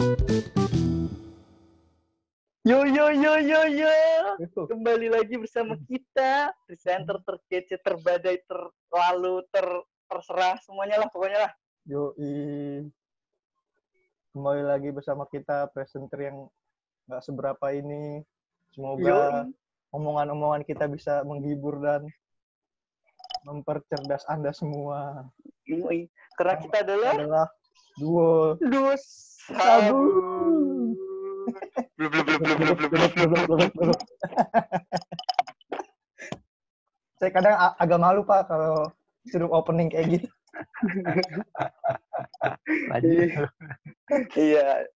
[0.00, 0.16] Yo
[2.88, 3.92] yo yo yo yo.
[4.64, 9.68] Kembali lagi bersama kita presenter terkece, terbadai, terlalu, ter
[10.08, 11.52] terserah semuanya lah pokoknya lah.
[11.84, 12.88] Yoi.
[14.32, 16.48] Kembali lagi bersama kita presenter yang
[17.04, 18.24] nggak seberapa ini.
[18.72, 19.52] Semoga
[19.92, 22.08] omongan-omongan kita bisa menghibur dan
[23.44, 25.28] mempercerdas Anda semua.
[25.68, 26.08] Yoi.
[26.40, 27.52] Karena kita adalah Adalah
[28.00, 28.96] duo dua
[29.54, 30.02] sabu.
[31.96, 33.98] Blub, blub, blub, blub, blub, blub, blub.
[37.20, 38.88] Saya kadang agak malu Pak kalau
[39.28, 40.28] suruh opening kayak gitu.
[44.36, 44.88] Iya.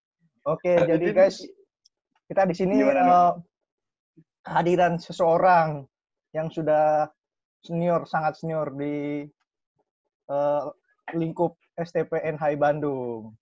[0.44, 1.40] Oke, jadi guys,
[2.28, 3.32] kita di sini eh,
[4.44, 5.88] kehadiran seseorang
[6.36, 7.08] yang sudah
[7.64, 9.24] senior, sangat senior di
[10.28, 10.64] eh,
[11.12, 13.32] lingkup STPN Hai Bandung.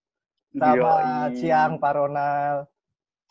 [0.52, 1.41] Selamat Yoi.
[1.41, 2.69] siang Pak Ronald.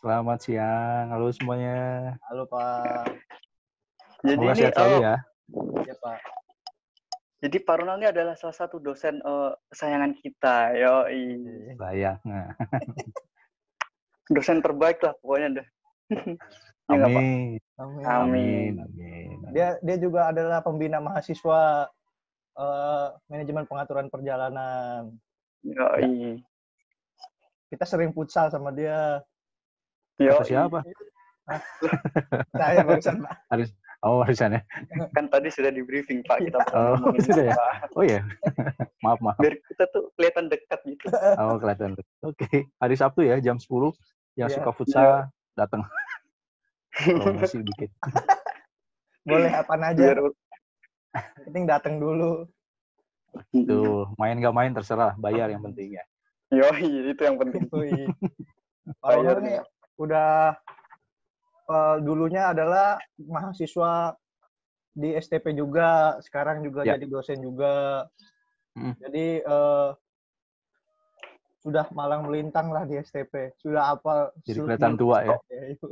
[0.02, 2.18] Selamat siang, halo semuanya.
[2.26, 3.14] Halo Pak.
[4.26, 5.16] Jadi Semoga ini sehat selalu oh, ya.
[5.86, 6.18] Ya Pak.
[7.38, 10.74] jadi Pak Ronald ini adalah salah satu dosen eh, kesayangan kita.
[10.74, 11.22] Yoi.
[11.78, 12.18] Sayang.
[12.26, 12.50] Nah,
[14.34, 15.66] Dosen terbaik lah pokoknya dah.
[16.90, 17.22] Ya nggak, Pak?
[17.22, 17.60] amin.
[17.78, 18.02] Amin.
[18.02, 18.72] Amin.
[18.82, 19.36] Amin.
[19.54, 21.86] Dia dia juga adalah pembina mahasiswa
[22.58, 25.14] eh, manajemen pengaturan perjalanan.
[25.62, 26.42] Yoi.
[27.72, 29.24] Kita sering futsal sama dia.
[30.20, 30.44] Kata Yoi.
[30.44, 30.78] siapa?
[32.60, 33.32] Saya barusan Pak.
[34.02, 34.60] Oh, warisan ya.
[35.14, 37.56] Kan tadi sudah di briefing Pak kita Oh, sudah ya?
[37.94, 38.20] Oh ya.
[39.06, 39.38] maaf, maaf.
[39.38, 41.06] Biar kita tuh kelihatan dekat gitu.
[41.38, 41.94] Oh, kelihatan.
[42.20, 43.94] Oke, hari Sabtu ya jam 10
[44.36, 44.58] yang Iya.
[44.58, 45.86] suka futsal datang.
[46.92, 47.90] Promosi dikit.
[49.24, 49.94] Boleh apa aja.
[49.96, 50.18] Biar
[51.46, 52.48] Penting datang dulu.
[53.54, 56.04] Tuh, main gak main terserah, bayar yang penting ya.
[56.52, 57.64] Yoi, itu yang penting.
[57.68, 58.12] Bayar
[59.24, 59.62] Ronald nih ya.
[59.96, 60.32] udah
[61.64, 64.12] eh, dulunya adalah mahasiswa
[64.92, 67.00] di STP juga, sekarang juga Ya.
[67.00, 68.04] jadi dosen juga.
[68.76, 68.92] Hmm.
[69.00, 69.90] Jadi eh,
[71.62, 73.56] sudah malang melintang lah di STP.
[73.56, 74.34] Sudah apa?
[74.44, 75.36] Jadi kelihatan tua ya.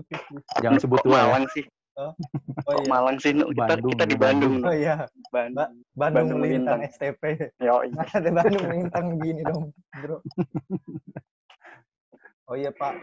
[0.64, 1.24] Jangan sebut tua ya.
[1.30, 1.64] Malang sih.
[2.68, 3.32] Oh Kok iya, Malang sih.
[3.32, 4.54] Kita, Bandung, kita di Bandung.
[4.60, 4.68] Bandung.
[4.68, 4.96] oh iya,
[5.28, 5.56] Bandung.
[5.92, 6.96] Bandung, Bandung melintang melintang.
[6.96, 7.22] STP.
[7.58, 7.86] Yoi.
[7.90, 9.62] Nggak ada Bandung melintang gini dong,
[9.96, 10.16] bro.
[12.44, 12.94] Oh iya Pak,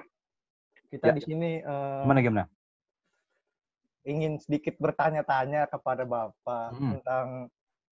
[0.89, 1.13] kita Ya.
[1.15, 2.43] di sini eh, Gimana gimana?
[4.03, 6.95] ingin sedikit bertanya-tanya kepada Bapak Hmm.
[6.95, 7.27] tentang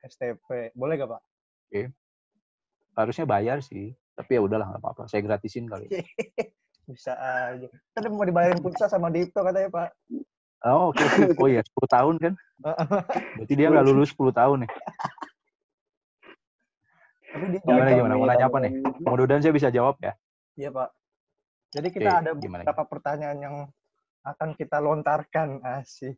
[0.01, 0.71] STP.
[0.71, 1.21] Boleh gak Pak?
[2.95, 3.91] Harusnya bayar sih.
[4.15, 5.03] Tapi ya udahlah nggak apa-apa.
[5.07, 5.91] Saya gratisin kali.
[6.87, 7.67] Bisa aja.
[7.91, 9.89] Tadi mau dibayarin pulsa sama Dipto katanya Pak.
[10.63, 11.03] Oh, oke.
[11.03, 11.35] oke.
[11.41, 12.33] Oh iya, 10 tahun kan?
[13.35, 14.71] Berarti dia nggak lulus 10 tahun nih.
[17.35, 18.13] Tapi dia Gimana, gimana?
[18.15, 18.71] Mau nanya apa nih?
[19.03, 20.15] Mudah-mudahan saya bisa jawab ya.
[20.55, 20.89] Iya Pak.
[21.75, 23.55] Jadi kita Oke, ada gimana, beberapa pertanyaan yang
[24.23, 25.59] akan kita lontarkan.
[25.59, 26.15] Asik.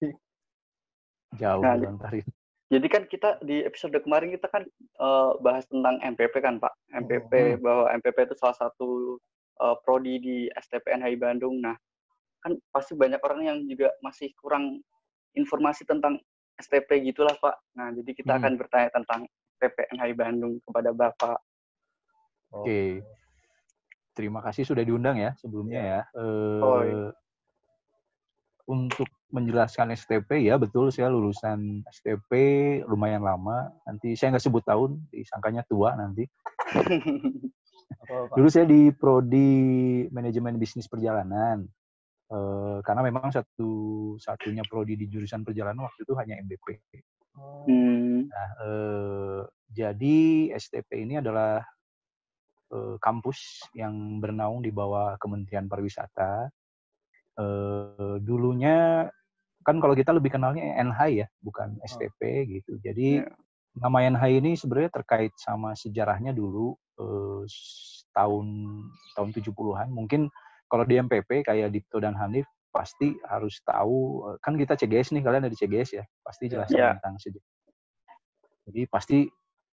[1.42, 2.24] Jauh Nah, lontarin.
[2.68, 6.74] Jadi kan kita di episode kemarin kita kan eh, bahas tentang MPP kan Pak.
[6.94, 7.60] MPP Hmm.
[7.66, 9.18] bahwa MPP itu salah satu
[9.58, 11.58] eh, prodi di STPN HI Bandung.
[11.58, 11.74] Nah,
[12.42, 14.82] kan pasti banyak orang yang juga masih kurang
[15.34, 16.18] informasi tentang
[16.58, 17.56] STP gitulah Pak.
[17.78, 18.42] Nah, jadi kita Hmm.
[18.42, 19.20] akan bertanya tentang
[19.58, 21.38] STPN HI Bandung kepada Bapak.
[22.54, 23.02] Oke.
[24.18, 26.02] Terima kasih sudah diundang ya sebelumnya ya.
[26.18, 27.14] Eh, Oh, iya.
[28.68, 32.32] Untuk menjelaskan STP ya betul saya lulusan STP
[32.90, 33.70] lumayan lama.
[33.86, 36.26] Nanti saya nggak sebut tahun, disangkanya tua nanti.
[38.36, 41.64] Dulu saya di prodi manajemen bisnis perjalanan.
[42.28, 43.72] Eh, karena memang satu
[44.20, 46.68] satunya prodi di jurusan perjalanan waktu itu hanya MBP.
[47.40, 48.28] Oh, Hmm.
[48.28, 50.18] Nah, eh, jadi
[50.60, 51.64] STP ini adalah
[52.68, 56.52] eh, kampus yang bernaung di bawah Kementerian Pariwisata.
[57.40, 59.08] Eh, dulunya
[59.64, 62.76] kan kalau kita lebih kenalnya NH ya, bukan STP gitu.
[62.84, 63.30] Jadi Ya.
[63.78, 67.44] nama NH ini sebenarnya terkait sama sejarahnya dulu eh,
[68.12, 68.46] tahun
[69.16, 69.88] tahun 70-an.
[69.94, 70.28] Mungkin
[70.68, 75.24] kalau di MPP kayak Dipto dan Hanif pasti harus tahu eh, kan kita CGS nih
[75.26, 76.04] kalian dari CGS ya?
[76.22, 76.94] Pasti jelas Ya.
[77.00, 77.48] tentang sejarah
[78.68, 79.24] jadi pasti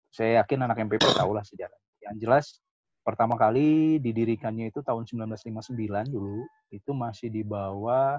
[0.09, 2.57] saya yakin anak MPP tahu lah sejarah yang jelas
[3.05, 5.77] pertama kali didirikannya itu tahun 1959
[6.09, 6.41] dulu
[6.73, 8.17] itu masih di bawah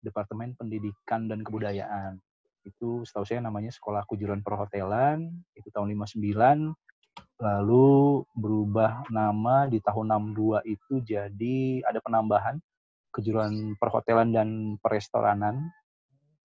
[0.00, 2.16] Departemen Pendidikan dan Kebudayaan.
[2.64, 6.72] Itu setahu saya namanya Sekolah Kejuruan Perhotelan itu tahun 59
[7.40, 12.60] lalu berubah nama di tahun 62 itu jadi ada penambahan
[13.10, 14.48] kejuruan perhotelan dan
[14.78, 15.70] perestoranan.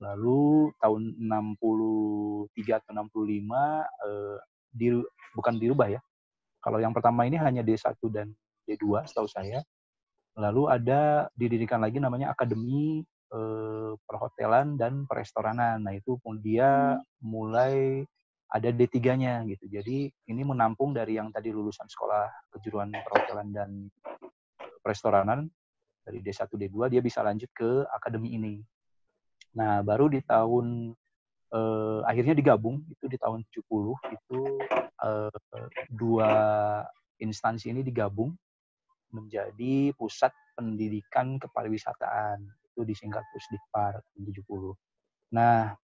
[0.04, 4.38] Lalu tahun 63 atau 65 eh,
[4.76, 4.88] di,
[5.36, 6.02] bukan dirubah ya.
[6.60, 8.34] Kalau yang pertama ini hanya D1 dan
[8.66, 9.62] D2 setahu saya.
[10.36, 15.80] Lalu ada didirikan lagi namanya Akademi eh, Perhotelan dan Perestoranan.
[15.80, 18.04] Nah, itu pun dia mulai
[18.52, 19.66] ada D3-nya gitu.
[19.68, 23.70] Jadi ini menampung dari yang tadi lulusan sekolah kejuruan perhotelan dan
[24.86, 25.50] perestoranan
[26.06, 28.62] dari D1 D2 dia bisa lanjut ke akademi ini.
[29.58, 30.94] Nah, baru di tahun
[31.50, 34.40] eh, akhirnya digabung itu di tahun 70 itu
[35.02, 35.40] eh,
[35.90, 36.32] dua
[37.18, 38.30] instansi ini digabung
[39.10, 44.76] menjadi pusat pendidikan kepariwisataan itu disingkat Pusdikpar 70.
[45.32, 45.85] Nah, eh,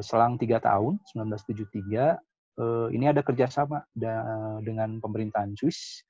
[0.00, 2.18] selang tiga tahun 1973
[2.60, 3.82] eh, ini ada kerjasama
[4.62, 6.06] dengan pemerintahan Swiss.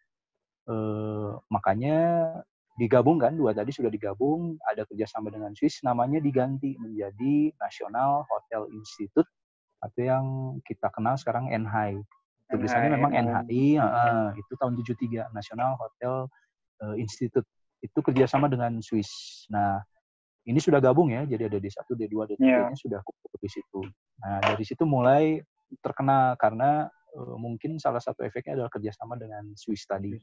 [0.69, 2.31] Eh, makanya
[2.79, 9.29] digabungkan dua tadi sudah digabung ada kerjasama dengan Swiss namanya diganti menjadi National Hotel Institute
[9.85, 10.25] atau yang
[10.65, 12.01] kita kenal sekarang NHI
[12.51, 16.27] tulisannya memang NHI uh, itu tahun 73 National Hotel
[16.99, 17.47] Institute.
[17.85, 19.45] Itu kerjasama dengan Swiss.
[19.53, 19.85] Nah
[20.51, 22.75] ini sudah gabung ya jadi ada D1 D2 D3 nya yeah.
[22.75, 23.81] sudah kumpul di situ
[24.19, 25.39] nah dari situ mulai
[25.79, 30.19] terkenal karena uh, mungkin salah satu efeknya adalah kerjasama dengan Swiss tadi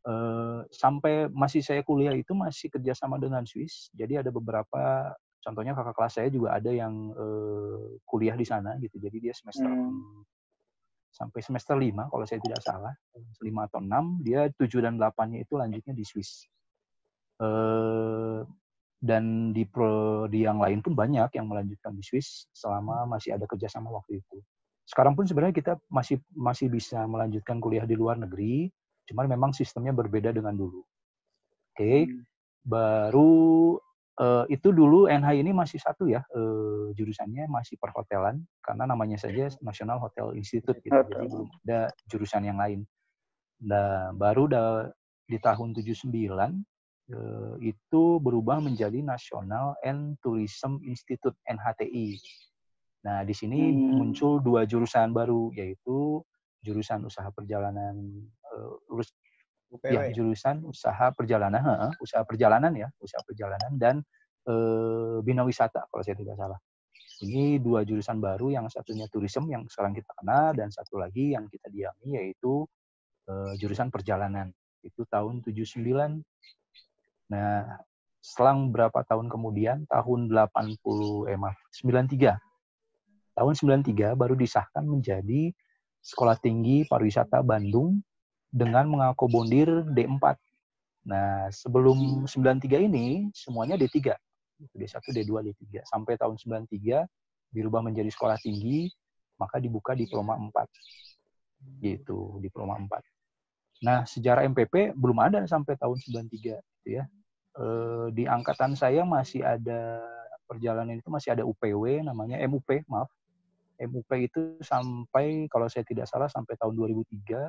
[0.00, 3.92] Uh, sampai masih saya kuliah itu masih kerjasama dengan Swiss.
[3.92, 5.12] Jadi ada beberapa,
[5.44, 8.96] contohnya kakak kelas saya juga ada yang uh, kuliah di sana gitu.
[8.96, 10.24] Jadi dia semester hmm.
[11.12, 12.96] sampai semester lima kalau saya tidak salah,
[13.44, 16.48] lima atau enam dia tujuh dan delapannya itu lanjutnya di Swiss.
[17.36, 18.48] Uh,
[19.00, 23.48] dan di pro di yang lain pun banyak yang melanjutkan di Swiss selama masih ada
[23.48, 24.36] kerjasama waktu itu.
[24.84, 28.68] Sekarang pun sebenarnya kita masih masih bisa melanjutkan kuliah di luar negeri,
[29.10, 30.86] Cuman memang sistemnya berbeda dengan dulu.
[31.74, 31.98] Oke, okay.
[32.06, 32.22] hmm.
[32.62, 33.74] baru
[34.22, 39.50] uh, itu dulu NH ini masih satu ya uh, jurusannya masih perhotelan karena namanya saja
[39.66, 40.94] National Hotel Institute gitu.
[40.94, 42.86] Jadi belum ada jurusan yang lain.
[43.66, 44.62] Nah, baru da,
[45.26, 46.52] di tahun 79 uh,
[47.58, 52.18] itu berubah menjadi National and Tourism Institute NHTI.
[53.06, 53.96] Nah, di sini hmm.
[53.96, 56.20] muncul dua jurusan baru yaitu
[56.60, 57.96] jurusan usaha perjalanan
[58.52, 58.76] uh,
[59.86, 64.02] ya jurusan usaha perjalanan, uh, usaha perjalanan ya, usaha perjalanan dan
[64.50, 66.58] uh, bina wisata kalau saya tidak salah.
[67.20, 71.44] Ini dua jurusan baru, yang satunya tourism yang sekarang kita kenal dan satu lagi yang
[71.52, 72.64] kita diami yaitu
[73.28, 74.48] uh, jurusan perjalanan.
[74.80, 75.84] Itu tahun 79.
[77.30, 77.78] Nah,
[78.18, 82.36] selang berapa tahun kemudian, tahun 80 eh maaf, 93.
[83.38, 85.54] Tahun 93 baru disahkan menjadi
[86.02, 88.02] Sekolah Tinggi Pariwisata Bandung
[88.50, 90.36] dengan mengakomodir D4.
[91.06, 94.12] Nah, sebelum 93 ini semuanya D3.
[94.76, 95.86] D1, D2, D3.
[95.88, 97.08] Sampai tahun 93
[97.48, 98.92] dirubah menjadi sekolah tinggi,
[99.40, 100.68] maka dibuka diploma 4.
[101.80, 103.00] Gitu, diploma 4.
[103.80, 107.04] Nah, sejarah MPP belum ada sampai tahun 93 gitu ya.
[107.50, 107.66] E,
[108.14, 109.98] di angkatan saya masih ada
[110.50, 113.06] perjalanan itu masih ada UPW namanya MUP, maaf.
[113.78, 117.48] MUP itu sampai kalau saya tidak salah sampai tahun 2003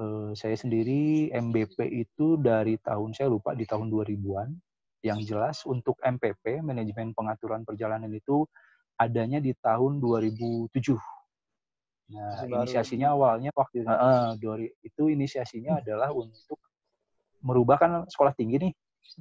[0.00, 4.48] eh, saya sendiri MBP itu dari tahun saya lupa di tahun 2000-an
[5.04, 8.48] yang jelas untuk MPP manajemen pengaturan perjalanan itu
[8.96, 10.72] adanya di tahun 2007
[12.06, 12.64] nah Baru.
[12.64, 14.32] inisiasinya awalnya waktu uh,
[14.80, 16.56] itu inisiasinya adalah untuk
[17.44, 18.72] merubahkan sekolah tinggi nih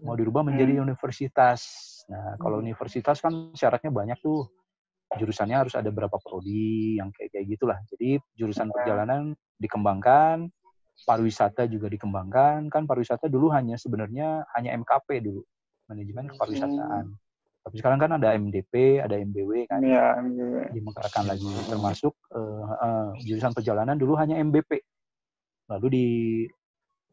[0.03, 0.85] mau dirubah menjadi hmm.
[0.85, 1.61] universitas
[2.05, 2.69] nah kalau hmm.
[2.69, 4.45] universitas kan syaratnya banyak tuh
[5.13, 7.77] jurusannya harus ada berapa prodi yang kayak kayak gitulah.
[7.93, 10.49] Jadi jurusan perjalanan dikembangkan,
[11.05, 12.67] pariwisata juga dikembangkan.
[12.73, 15.41] Kan pariwisata dulu hanya sebenarnya hanya MKP dulu,
[15.87, 17.05] manajemen kepariwisataan.
[17.13, 17.23] Hmm.
[17.65, 19.81] Tapi sekarang kan ada MDP, ada MBW kan.
[19.81, 20.69] Iya, MBW.
[20.69, 24.85] Dimekarkan lagi termasuk uh, uh, jurusan perjalanan dulu hanya MBP.
[25.73, 26.07] Lalu di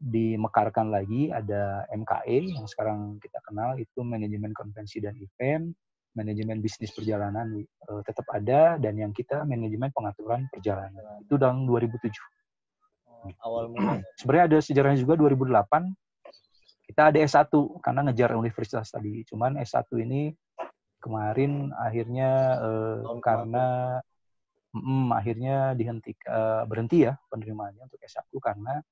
[0.03, 5.71] dimekarkan lagi ada MKE yang sekarang kita kenal itu manajemen konvensi dan event
[6.13, 12.11] manajemen bisnis perjalanan uh, tetap ada dan yang kita manajemen pengaturan perjalanan itu tahun 2007.
[13.39, 14.03] Awal mulai.
[14.19, 15.95] Sebenarnya ada sejarahnya juga 2008
[16.83, 19.23] kita ada S1 karena ngejar universitas tadi.
[19.25, 20.35] Cuman S1 ini
[20.99, 22.29] kemarin akhirnya
[22.59, 23.97] uh, karena
[24.75, 28.83] mm, akhirnya dihentikan uh, berhenti ya penerimaannya untuk S1 karena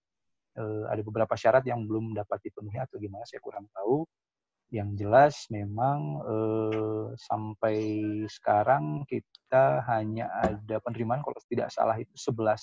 [0.57, 4.03] uh, ada beberapa syarat yang belum dapat dipenuhi atau gimana saya kurang tahu
[4.71, 7.77] yang jelas memang eh, sampai
[8.31, 12.55] sekarang kita hanya ada penerimaan kalau tidak salah itu 11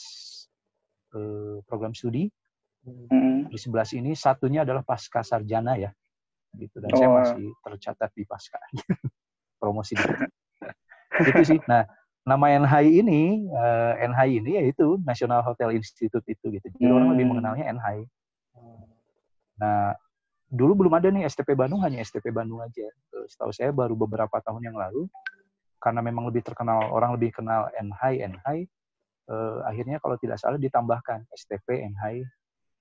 [1.12, 2.32] eh, program studi.
[2.88, 3.52] Hmm.
[3.52, 5.92] Di 11 ini satunya adalah pasca sarjana ya.
[6.56, 6.96] Gitu dan oh.
[6.96, 8.56] saya masih tercatat di pasca.
[9.60, 9.92] Promosi
[11.18, 11.60] itu sih.
[11.68, 11.84] Nah,
[12.28, 16.66] nama NHI ini uh, eh, NHI ini yaitu National Hotel Institute itu gitu.
[16.68, 16.96] Jadi hmm.
[16.96, 18.04] orang lebih mengenalnya NHI.
[19.58, 19.90] Nah,
[20.48, 22.86] dulu belum ada nih STP Bandung, hanya STP Bandung aja.
[23.28, 25.10] Setahu saya baru beberapa tahun yang lalu,
[25.78, 28.58] karena memang lebih terkenal, orang lebih kenal NHI, NHI,
[29.28, 32.24] eh, akhirnya kalau tidak salah ditambahkan STP NHI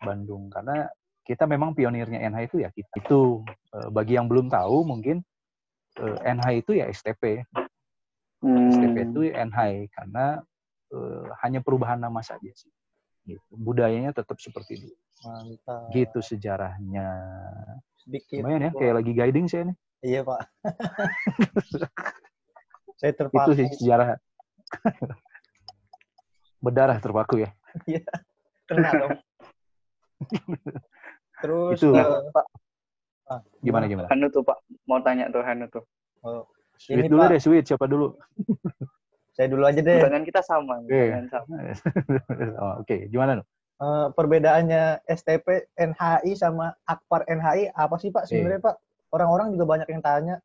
[0.02, 0.50] Bandung.
[0.50, 0.88] Karena
[1.28, 2.90] kita memang pionirnya NHI itu ya kita.
[3.04, 3.44] Itu
[3.76, 5.22] eh, bagi yang belum tahu mungkin
[6.00, 7.44] eh, NHI itu ya STP.
[8.38, 8.70] Hmm.
[8.70, 10.42] STP itu NHI karena
[10.94, 12.70] eh, hanya perubahan nama saja sih.
[13.26, 13.44] Gitu.
[13.52, 14.90] Budayanya tetap seperti itu.
[15.26, 15.90] Mantap.
[15.92, 17.10] Gitu sejarahnya.
[18.00, 18.40] Sedikit.
[18.40, 19.78] Lumayan ya, kayak lagi guiding saya nih.
[20.06, 20.40] Iya, Pak.
[22.98, 23.50] Saya Itu terpaku.
[23.54, 24.18] sih sejarah.
[26.58, 27.50] Berdarah terpaku ya.
[28.66, 29.18] Kena dong.
[31.42, 31.94] Terus Itu.
[31.94, 32.46] eh, Pak,
[33.62, 34.08] Gimana gimana?
[34.10, 34.58] Hanu tuh Pak,
[34.90, 35.86] mau tanya tuh Hanu tuh.
[36.26, 36.42] oh,
[36.78, 37.30] Sweet Ini, dulu Pak.
[37.34, 38.08] deh, sweet siapa dulu?
[39.34, 39.98] saya dulu aja deh.
[40.02, 40.82] Pertanyaan kita sama.
[40.82, 40.90] Oke.
[40.90, 41.54] pertanyaan sama.
[42.62, 43.38] oh, Oke, gimana?
[43.38, 43.44] Nu?
[43.78, 48.76] Eh, perbedaannya STP NHI sama Akpar NHI apa sih Pak sebenarnya Pak?
[49.14, 50.36] Orang-orang juga banyak yang tanya.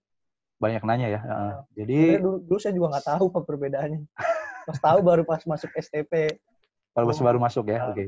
[0.60, 1.20] Banyak nanya ya.
[1.24, 1.52] Heeh.
[1.74, 4.00] Jadi Sebenarnya dulu, dulu saya juga nggak tahu Pak perbedaannya.
[4.62, 6.38] Pas tahu baru pas masuk STP.
[6.92, 7.24] kalau Oh.
[7.24, 7.90] baru masuk ya, Ah.
[7.90, 8.04] oke.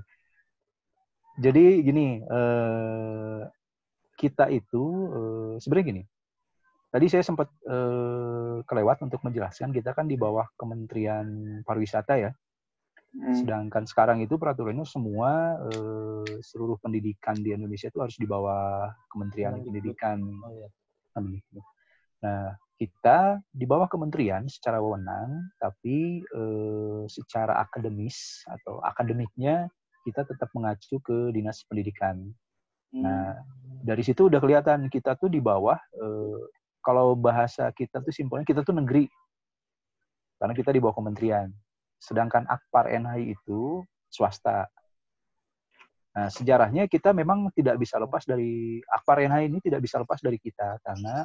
[1.40, 3.40] Jadi gini, eh,
[4.14, 6.02] kita itu eh, sebenarnya gini.
[6.94, 11.26] Tadi saya sempat eh, kelewat untuk menjelaskan kita kan di bawah Kementerian
[11.66, 12.30] Pariwisata ya.
[13.10, 13.34] Hmm.
[13.34, 19.58] Sedangkan sekarang itu peraturannya semua eh, seluruh pendidikan di Indonesia itu harus di bawah Kementerian.
[19.58, 20.22] Pendidikan.
[20.22, 20.70] Oh iya.
[22.22, 29.66] Nah, kita di bawah kementerian secara wewenang, tapi eh, secara akademis atau akademiknya
[30.06, 32.22] kita tetap mengacu ke dinas pendidikan.
[32.94, 33.02] Hmm.
[33.02, 33.34] Nah,
[33.82, 35.74] dari situ udah kelihatan kita tuh di bawah.
[35.98, 39.08] eh, kalau bahasa kita tuh simpelnya kita tuh negeri,
[40.36, 41.48] karena kita di bawah kementerian.
[41.96, 43.80] Sedangkan Akpar NHI itu
[44.12, 44.68] swasta.
[46.14, 50.38] Nah, sejarahnya kita memang tidak bisa lepas dari Akpar NHI ini tidak bisa lepas dari
[50.38, 51.24] kita karena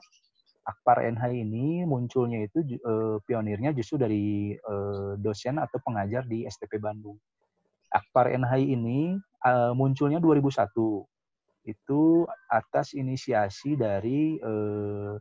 [0.66, 6.82] Akpar NHI ini munculnya itu eh, pionirnya justru dari eh, dosen atau pengajar di STP
[6.82, 7.20] Bandung.
[7.90, 9.14] Akpar NHI ini
[9.46, 10.74] eh, munculnya 2001
[11.68, 15.14] itu atas inisiasi dari eh,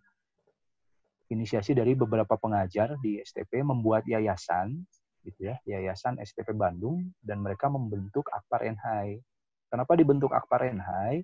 [1.29, 4.81] inisiasi dari beberapa pengajar di STP membuat yayasan
[5.27, 9.21] gitu ya yayasan STP Bandung dan mereka membentuk Akpar NHI.
[9.69, 11.21] Kenapa dibentuk Akpar NHI?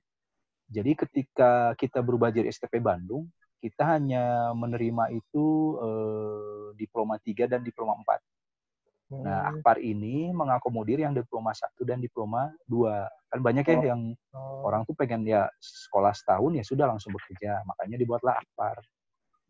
[0.68, 3.28] Jadi ketika kita berubah jadi STP Bandung,
[3.60, 8.20] kita hanya menerima itu eh, diploma 3 dan diploma 4.
[9.14, 9.60] Nah, Hmm.
[9.60, 13.04] Akpar ini mengakomodir yang diploma 1 dan diploma 2.
[13.32, 13.84] Kan banyak ya Oh.
[13.84, 14.64] yang Oh.
[14.68, 17.60] orang tuh pengen ya sekolah setahun ya sudah langsung bekerja.
[17.64, 18.80] Makanya dibuatlah Akpar.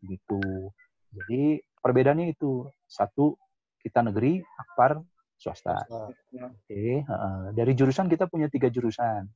[0.05, 0.69] Gitu.
[1.11, 2.69] Jadi perbedaannya itu.
[2.85, 3.35] Satu,
[3.81, 5.01] kita negeri, Akpar
[5.35, 5.83] swasta.
[5.91, 7.37] Oke, heeh.
[7.53, 9.27] dari jurusan kita punya tiga jurusan.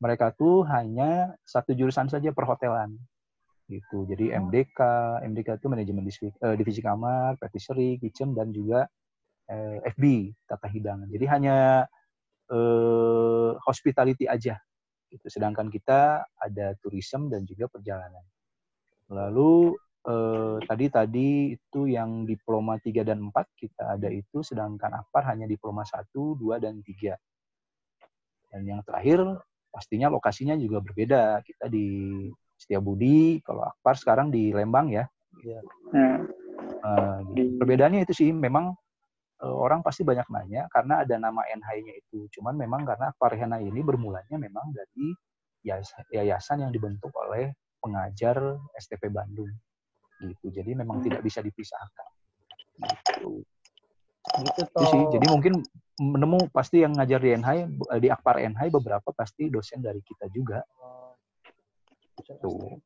[0.00, 2.96] Mereka tuh hanya satu jurusan saja perhotelan.
[3.70, 4.04] Gitu.
[4.10, 4.48] Jadi Oh.
[4.48, 4.80] MDK,
[5.24, 8.88] MDK itu manajemen divisi, eh, divisi kamar, patisserie, kitchen dan juga
[9.44, 11.04] eh, FB, tata hidangan.
[11.12, 11.84] Jadi hanya
[12.48, 14.56] eh, hospitality aja.
[15.08, 15.26] Gitu.
[15.28, 18.24] Sedangkan kita ada tourism dan juga perjalanan.
[19.12, 25.28] Lalu eh, tadi tadi itu yang diploma 3 dan 4 kita ada itu sedangkan Akpar
[25.32, 27.16] hanya diploma 1, 2 dan 3.
[28.54, 29.24] Dan yang terakhir
[29.72, 31.42] pastinya lokasinya juga berbeda.
[31.42, 35.04] Kita di Setiabudi, kalau Akpar sekarang di Lembang ya.
[35.90, 36.30] Hmm.
[36.62, 37.58] Eh, gitu.
[37.58, 38.76] Perbedaannya itu sih memang
[39.42, 42.30] eh, orang pasti banyak nanya karena ada nama NHI-nya itu.
[42.38, 45.10] Cuman memang karena Akpar NHI ini bermulanya memang dari
[45.66, 47.50] yayas- yayasan yang dibentuk oleh
[47.82, 48.36] pengajar
[48.78, 49.50] STP Bandung.
[50.30, 50.46] Gitu.
[50.54, 51.06] Jadi memang Hmm.
[51.10, 52.08] tidak bisa dipisahkan.
[52.80, 53.44] Gitu.
[54.24, 54.88] Gitu Itu toh.
[54.88, 55.02] sih.
[55.18, 55.54] Jadi mungkin
[56.00, 57.58] menemu pasti yang ngajar di NHI
[57.94, 60.64] eh, di Akpar NHI beberapa pasti dosen dari kita juga.
[62.40, 62.80] Tuh.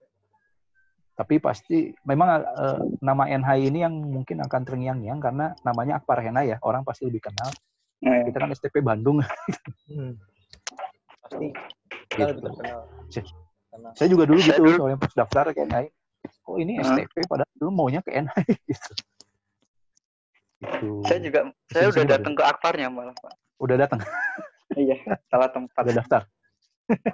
[1.14, 6.52] Tapi pasti memang eh, nama NHI ini yang mungkin akan terngiang-ngiang karena namanya Akpar NHI
[6.52, 6.56] ya.
[6.62, 7.48] Orang pasti lebih kenal.
[8.04, 8.22] Nah.
[8.28, 9.22] Kita kan STP Bandung.
[9.88, 10.14] Hmm.
[11.22, 11.46] Pasti
[12.12, 12.34] kita
[13.08, 13.30] Gitu.
[13.94, 15.62] Saya juga dulu gitu soalnya pas daftar ke
[16.48, 16.50] NHI.
[16.50, 16.72] Oh ini?
[16.80, 18.90] STP padahal dulu maunya ke NHI gitu.
[20.58, 20.88] Gitu.
[21.06, 23.32] Saya juga, saya udah datang ke Akparnya malah Pak.
[23.58, 24.00] Udah datang,
[24.74, 24.96] Iya,
[25.30, 25.82] salah tempat.
[25.82, 26.22] udah daftar.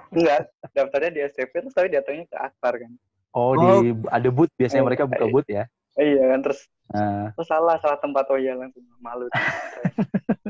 [0.09, 2.91] Enggak, daftarnya di STP terus tapi datangnya ke Akpar kan.
[3.35, 3.83] Oh, Oh.
[3.83, 5.29] di ada booth biasanya Eh, mereka buka eh.
[5.29, 5.67] booth ya.
[5.95, 9.25] Iya kan terus Nah, oh, salah salah tempat oh iya langsung malu.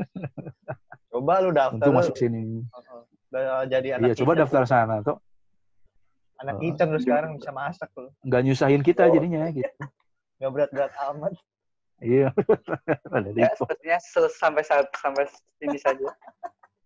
[1.10, 1.80] coba lu daftar.
[1.80, 1.96] untuk lu.
[1.96, 2.60] masuk sini.
[2.70, 3.02] Oh,
[3.32, 3.64] oh.
[3.66, 5.16] Jadi anak Iya, coba daftar sana tuh.
[6.36, 8.12] Anak kitchen lu sekarang bisa masak lu.
[8.22, 9.12] Nggak nyusahin kita Oh.
[9.12, 9.72] jadinya gitu.
[10.36, 11.32] Nggak berat-berat amat.
[11.98, 12.28] Iya.
[13.36, 15.24] Ya sepertinya se- sampai saat sampai
[15.56, 16.12] sini saja.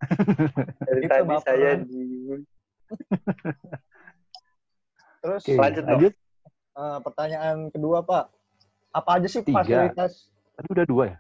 [0.86, 2.00] Dari Itu tadi saya di
[5.20, 6.12] Terus Oke, Lanjut, lanjut.
[6.72, 8.24] eh, pertanyaan kedua Pak,
[8.92, 9.60] apa aja sih Tiga.
[9.60, 10.30] fasilitas?
[10.56, 11.18] Tadi udah dua ya?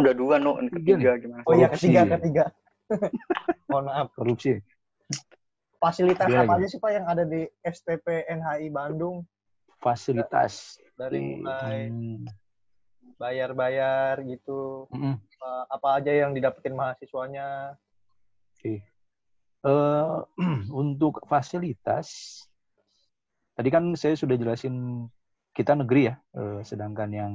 [0.00, 0.56] Udah dua, no.
[0.58, 1.42] Ini Tiga ketiga gimana?
[1.44, 2.44] Oh iya ketiga ketiga.
[3.70, 4.06] Mohon maaf.
[4.16, 4.58] Korupsi.
[5.80, 6.60] Fasilitas Dua apa lagi.
[6.60, 9.24] aja sih Pak yang ada di STP NHI Bandung
[9.80, 10.76] Fasilitas.
[10.92, 12.28] dari mulai Hmm,
[13.16, 15.16] bayar-bayar gitu mm-mm.
[15.16, 17.76] apa, apa aja yang didapetin mahasiswanya?
[18.56, 18.84] Oke.
[19.64, 20.16] Eh,
[20.84, 22.40] untuk fasilitas,
[23.56, 25.04] tadi kan saya sudah jelasin
[25.52, 27.34] kita negeri ya, eh, sedangkan yang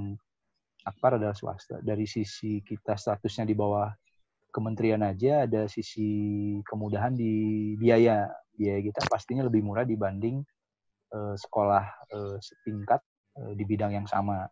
[0.85, 1.81] Akpar adalah swasta.
[1.81, 3.89] Dari sisi kita statusnya di bawah
[4.55, 6.07] kementerian aja ada sisi
[6.63, 8.31] kemudahan di biaya.
[8.55, 10.39] Biaya kita pastinya lebih murah dibanding
[11.11, 11.83] eh, sekolah
[12.15, 13.03] eh, setingkat
[13.35, 14.47] eh, di bidang yang sama.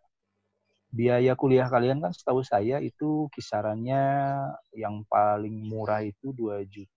[0.92, 4.04] Biaya kuliah kalian kan setahu saya itu kisarannya
[4.76, 6.92] yang paling murah itu 2 juta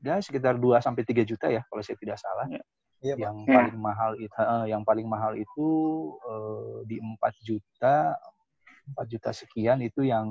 [0.00, 2.46] ya sekitar 2 sampai 3 juta ya kalau saya tidak salah.
[3.00, 3.20] Iya Pak.
[3.24, 3.54] Yang Ya.
[3.56, 5.68] paling mahal itu eh, yang paling mahal itu
[6.28, 7.96] eh, di 4 juta
[8.92, 10.28] 4 juta sekian itu yang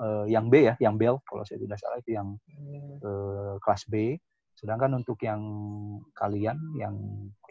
[0.00, 2.34] eh, yang B ya, yang Bell kalau saya tidak salah itu yang
[3.02, 4.18] eh, kelas B.
[4.54, 5.42] Sedangkan untuk yang
[6.14, 6.94] kalian yang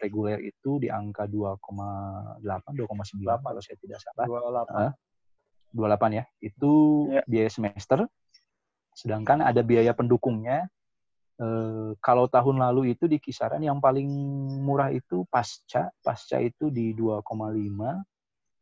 [0.00, 4.24] reguler itu di angka 2,8 2,9 kalau saya tidak salah.
[4.24, 4.96] 28.
[5.76, 6.24] 28 ya.
[6.40, 6.72] Itu
[7.12, 7.22] Ya.
[7.28, 8.08] biaya semester.
[8.96, 10.64] Sedangkan ada biaya pendukungnya.
[11.34, 14.06] Eh, kalau tahun lalu itu di kisaran yang paling
[14.64, 15.92] murah itu pasca.
[16.00, 18.00] Pasca itu di 2,5.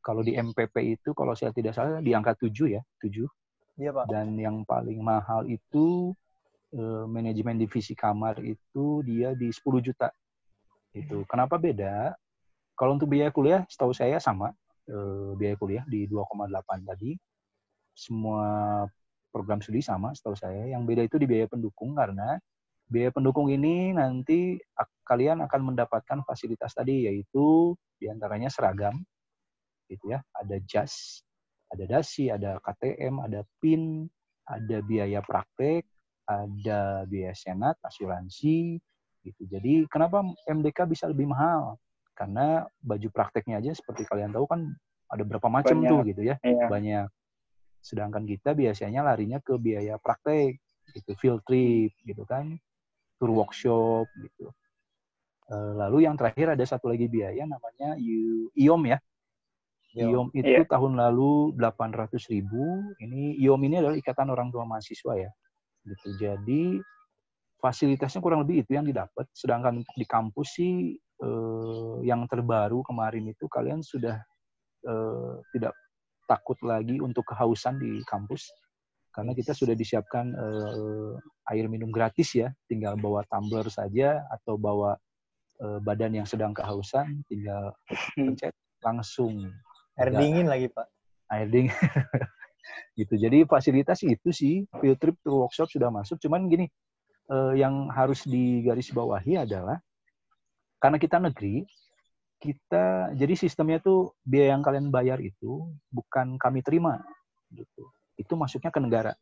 [0.03, 3.23] Kalau di MPP itu kalau saya tidak salah di angka 7 ya, 7.
[3.81, 4.05] Iya Pak.
[4.09, 6.13] Dan yang paling mahal itu
[6.73, 10.09] eh, manajemen divisi kamar itu dia di 10 juta.
[10.93, 11.25] Itu.
[11.25, 12.13] Kenapa beda?
[12.77, 14.53] Kalau untuk biaya kuliah setahu saya sama
[14.89, 17.17] eh, biaya kuliah di 2,8 tadi.
[17.93, 18.85] Semua
[19.33, 20.69] program studi sama setahu saya.
[20.69, 22.37] Yang beda itu di biaya pendukung karena
[22.93, 24.61] biaya pendukung ini nanti
[25.09, 29.01] kalian akan mendapatkan fasilitas tadi yaitu di antaranya seragam,
[29.89, 31.25] gitu ya, ada jas,
[31.73, 34.05] ada dasi, ada KTM, ada PIN,
[34.45, 35.89] ada biaya praktek,
[36.29, 38.77] ada biaya senat, asuransi,
[39.25, 39.43] gitu.
[39.49, 41.81] Jadi kenapa MDK bisa lebih mahal?
[42.13, 44.61] Karena baju prakteknya aja seperti kalian tahu kan
[45.09, 45.91] ada berapa macam Banyak.
[45.91, 46.69] tuh gitu ya, Iya.
[46.69, 47.07] banyak.
[47.81, 50.61] Sedangkan kita biasanya larinya ke biaya praktek,
[50.93, 52.61] gitu, field trip, gitu kan,
[53.17, 54.53] tour workshop, gitu.
[55.49, 57.97] Eh, Lalu yang terakhir ada satu lagi biaya namanya
[58.55, 58.99] IOM ya.
[59.93, 60.65] IOM itu Iya.
[60.65, 62.81] tahun lalu 800 ribu.
[62.97, 65.31] Ini IOM ini adalah Ikatan Orang Tua Mahasiswa ya.
[65.85, 66.09] Gitu.
[66.17, 66.81] Jadi
[67.61, 69.29] fasilitasnya kurang lebih itu yang didapat.
[69.37, 74.17] Sedangkan di kampus sih eh, yang terbaru kemarin itu kalian sudah
[74.89, 75.77] eh, tidak
[76.25, 78.49] takut lagi untuk kehausan di kampus
[79.13, 81.13] karena kita sudah disiapkan eh,
[81.53, 82.49] air minum gratis ya.
[82.65, 84.97] Tinggal bawa tumbler saja atau bawa
[85.61, 87.77] eh, badan yang sedang kehausan, tinggal
[88.17, 89.53] pencet langsung
[89.97, 90.87] Air dingin lagi Pak.
[91.33, 91.73] air dingin.
[92.93, 93.17] Gitu.
[93.17, 96.21] Jadi fasilitas itu sih field trip tour workshop sudah masuk.
[96.21, 96.69] Cuman gini
[97.33, 99.81] eh, yang harus digarisbawahi adalah
[100.77, 101.65] karena kita negeri
[102.43, 107.01] kita jadi sistemnya tuh biaya yang kalian bayar itu bukan kami terima
[107.55, 107.89] gitu.
[108.19, 109.15] Itu masuknya ke negara.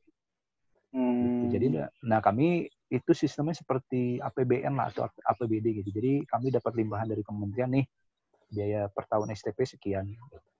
[0.90, 1.46] Hmm.
[1.54, 5.94] jadi nah- kami itu sistemnya seperti APBN lah atau APBD gitu.
[5.94, 7.86] Jadi kami dapat limpahan dari kementerian nih
[8.50, 10.10] biaya per tahun STP sekian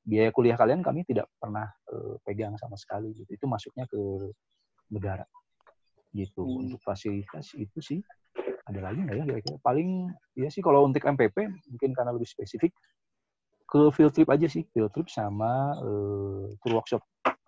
[0.00, 3.30] biaya kuliah kalian kami tidak pernah eh, pegang sama sekali gitu.
[3.30, 4.00] Itu masuknya ke
[4.90, 5.24] negara.
[6.10, 6.42] Gitu.
[6.42, 6.66] Hmm.
[6.66, 8.02] untuk fasilitas itu sih
[8.66, 9.56] ada lagi nggak ya kira-kira?
[9.62, 12.74] Paling ya sih kalau untuk MPP mungkin karena lebih spesifik
[13.70, 14.66] ke field trip aja sih.
[14.74, 17.02] Field trip sama eh, tour workshop.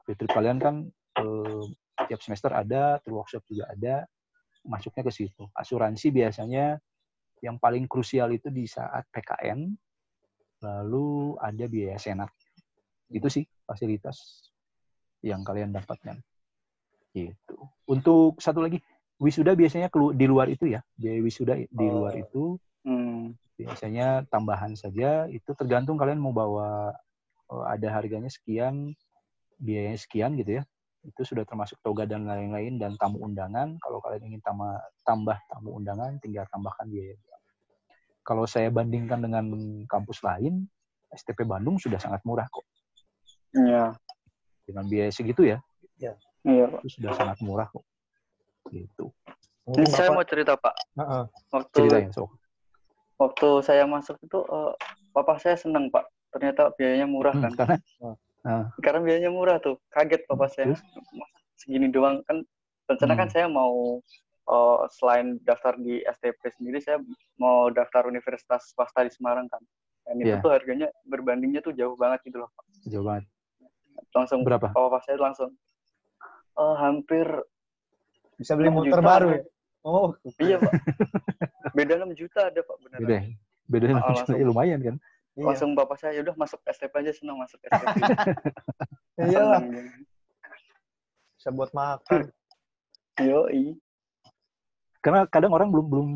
[0.07, 0.87] Field trip kalian kan
[1.19, 1.65] eh,
[2.07, 4.07] tiap semester ada tour workshop juga ada
[4.63, 5.43] masuknya ke situ.
[5.59, 6.79] Asuransi biasanya
[7.43, 9.75] yang paling krusial itu di saat PKN
[10.63, 12.31] lalu ada biaya senat
[13.13, 14.49] itu sih fasilitas
[15.23, 16.19] yang kalian dapatkan.
[17.13, 17.57] Gitu.
[17.87, 18.81] Untuk satu lagi
[19.21, 20.83] wisuda biasanya di luar itu ya.
[20.99, 22.03] Biaya wisuda di Oh.
[22.03, 22.45] luar itu
[22.83, 23.39] Hmm.
[23.55, 25.31] biasanya tambahan saja.
[25.31, 26.91] Itu tergantung kalian mau bawa
[27.53, 28.97] oh, ada harganya sekian
[29.63, 30.63] biayanya sekian gitu ya.
[31.07, 33.79] Itu sudah termasuk toga dan lain-lain dan tamu undangan.
[33.79, 37.15] Kalau kalian ingin tambah tambah tamu undangan tinggal tambahkan biaya.
[38.23, 39.45] Kalau saya bandingkan dengan
[39.91, 40.67] kampus lain
[41.13, 42.63] STP Bandung sudah sangat murah kok
[43.55, 43.85] Iya.
[44.63, 45.59] dengan biaya segitu ya
[46.43, 46.81] Iya, Pak.
[46.83, 47.85] itu sudah sangat murah kok
[48.69, 49.15] gitu
[49.63, 50.75] Ini saya mau cerita, Pak.
[50.99, 51.23] Heeh.
[51.49, 52.35] Waktu ceritanya sok
[53.15, 54.73] waktu saya masuk itu eh,
[55.13, 56.03] papa saya senang, Pak.
[56.35, 57.79] Ternyata biayanya murah Hmm, kan.
[58.43, 59.79] karena Karena biayanya murah tuh.
[59.89, 60.75] Kaget papa saya.
[60.75, 60.83] Terus?
[61.55, 62.43] Segini doang kan
[62.91, 63.35] rencana kan Hmm.
[63.39, 64.03] saya mau
[64.45, 66.99] uh, selain daftar di STP sendiri saya
[67.39, 69.63] mau daftar universitas swasta di Semarang kan
[70.03, 70.43] dan itu Iya.
[70.43, 72.65] tuh harganya berbandingnya tuh jauh banget gitu loh Pak.
[72.91, 73.31] Jauh banget.
[74.11, 74.69] Langsung Berapa?
[74.71, 75.51] papa saya langsung
[76.59, 77.27] eh, hampir
[78.35, 79.43] Bisa beli 6 motor juta baru ya?
[79.83, 80.73] Oh, iya pak
[81.73, 83.15] beda 6 juta ada pak benar Beda.
[83.15, 83.23] ya?
[83.65, 84.35] Beda Ah, langsung.
[84.35, 84.97] ya, lumayan kan.
[85.33, 85.45] iya.
[85.45, 87.95] langsung bapak saya udah masuk STP aja senang masuk STP
[89.23, 89.87] Iyalah, Senang.
[91.37, 92.31] bisa buat makan.
[93.19, 93.75] Yoi.
[94.99, 96.09] Karena kadang orang belum belum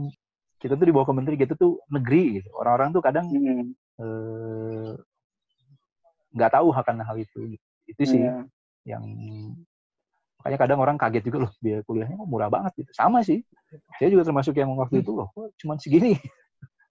[0.56, 2.48] kita tuh di bawah kementerian gitu tuh negeri gitu.
[2.54, 4.92] Orang-orang tuh kadang Hmm, eh,
[6.32, 7.58] nggak tahu akan hal itu.
[7.86, 8.42] Itu sih iya.
[8.84, 9.02] yang
[10.38, 12.90] makanya kadang orang kaget juga loh biaya kuliahnya kok murah banget gitu.
[12.94, 13.42] Sama sih.
[13.98, 16.14] Saya juga termasuk yang waktu itu loh, kok cuman segini.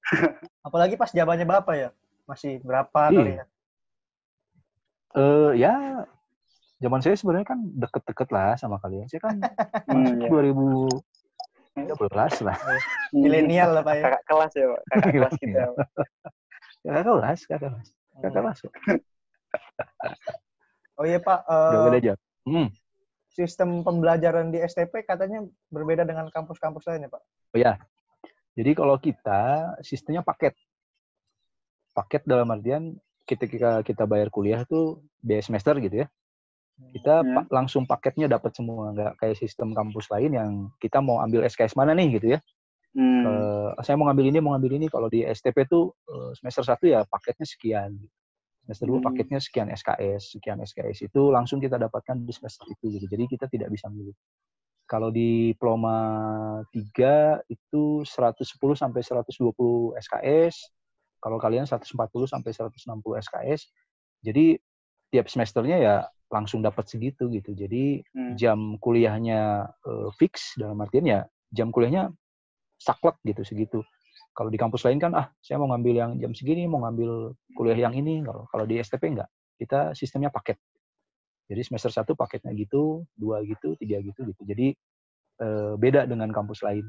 [0.67, 1.89] Apalagi pas jawabannya Bapak ya.
[2.27, 3.15] Masih berapa Iya.
[3.15, 3.45] kali ya?
[5.15, 5.73] Eh ya
[6.83, 9.07] zaman saya sebenarnya kan deket-deket lah sama kalian.
[9.07, 9.39] Saya kan
[9.87, 10.29] masuk iya.
[11.75, 12.57] 2013 lah.
[12.59, 12.79] Hmm.
[13.23, 14.03] Milenial lah Pak ya.
[14.03, 15.67] kakak kelas ya pak kakak kelas kita ya.
[16.85, 17.87] Kakak kelas, kakak kelas,
[18.19, 18.59] kakak kelas.
[20.95, 22.13] Oh iya Pak, Udah eh, beda aja.
[22.45, 22.67] Hmm.
[23.27, 27.21] sistem pembelajaran di STP katanya berbeda dengan kampus-kampus lain ya Pak?
[27.51, 27.73] Oh ya.
[28.55, 29.41] Jadi kalau kita
[29.83, 30.55] sistemnya paket.
[31.91, 32.95] Paket dalam artian
[33.27, 36.07] ketika kita bayar kuliah tuh biaya semester gitu ya.
[36.91, 37.31] Kita Hmm.
[37.35, 41.75] pa- langsung paketnya dapat semua, nggak kayak sistem kampus lain yang kita mau ambil SKS
[41.75, 42.39] mana nih gitu ya.
[42.95, 43.23] Hmm.
[43.27, 44.87] Eh, saya mau ngambil ini, mau ngambil ini.
[44.87, 47.99] Kalau di STP tuh eh, semester 1 ya paketnya sekian.
[48.65, 49.05] Semester 2 Hmm.
[49.05, 53.05] paketnya sekian SKS, sekian SKS itu langsung kita dapatkan di semester itu gitu.
[53.05, 54.17] Jadi kita tidak bisa milih.
[54.89, 55.97] Kalau di diploma
[56.73, 60.73] 3 itu 110 sampai 120 SKS.
[61.21, 63.69] Kalau kalian 140 sampai 160 SKS.
[64.25, 64.57] Jadi
[65.13, 65.95] tiap semesternya ya
[66.33, 67.53] langsung dapat segitu gitu.
[67.53, 68.33] Jadi Hmm.
[68.33, 71.19] jam kuliahnya eh, fix dalam artian ya
[71.53, 72.09] jam kuliahnya
[72.81, 73.79] saklek gitu segitu.
[74.35, 77.87] Kalau di kampus lain kan ah saya mau ngambil yang jam segini, mau ngambil kuliah
[77.87, 78.19] yang ini.
[78.21, 79.31] Kalau kalau di STP enggak.
[79.55, 80.59] Kita sistemnya paket.
[81.47, 84.41] Jadi semester 1 paketnya gitu, dua gitu, tiga gitu gitu.
[84.43, 84.75] Jadi
[85.39, 86.83] eh, beda dengan kampus lain.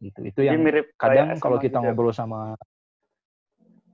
[0.00, 0.20] Gitu.
[0.24, 2.56] Itu Jadi yang mirip kadang kalau kita gitu ya, ngobrol sama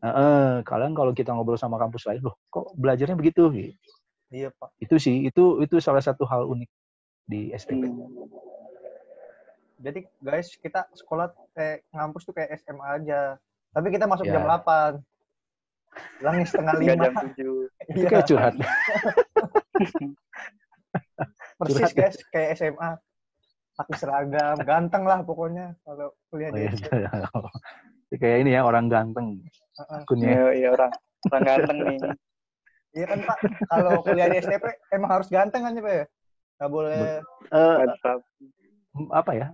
[0.00, 3.52] Eh, eh, kadang kalau kita ngobrol sama kampus lain, loh kok belajarnya begitu?
[3.52, 3.76] Gitu.
[4.32, 4.72] Iya Pak.
[4.80, 6.70] Itu sih, itu itu salah satu hal unik
[7.28, 7.84] di STP.
[7.84, 8.08] Hmm.
[9.80, 13.40] Jadi guys, kita sekolah eh ngampus tuh kayak SMA aja.
[13.70, 14.36] Tapi kita masuk Ya.
[14.36, 15.00] jam 8.
[16.20, 16.94] Pulangnya setengah lima.
[17.00, 17.32] jam 7
[17.88, 18.54] Itu Iya, kayak curhat.
[21.56, 21.92] persis curhat.
[21.94, 22.90] guys kayak SMA.
[23.72, 26.70] Pakai seragam, ganteng lah pokoknya kalau kuliah Oh, di iya.
[26.70, 26.92] STP.
[28.12, 29.98] kayak ini ya orang ganteng Heeh.
[29.98, 30.28] akunnya.
[30.28, 30.92] Iya, iya orang
[31.26, 31.98] orang ganteng nih.
[32.90, 33.38] Iya kan Pak,
[33.70, 36.04] kalau kuliah di STP emang harus ganteng kan ya Pak ya?
[36.58, 37.00] Nggak boleh
[37.48, 38.18] Eh, Mantap.
[39.10, 39.48] apa ya?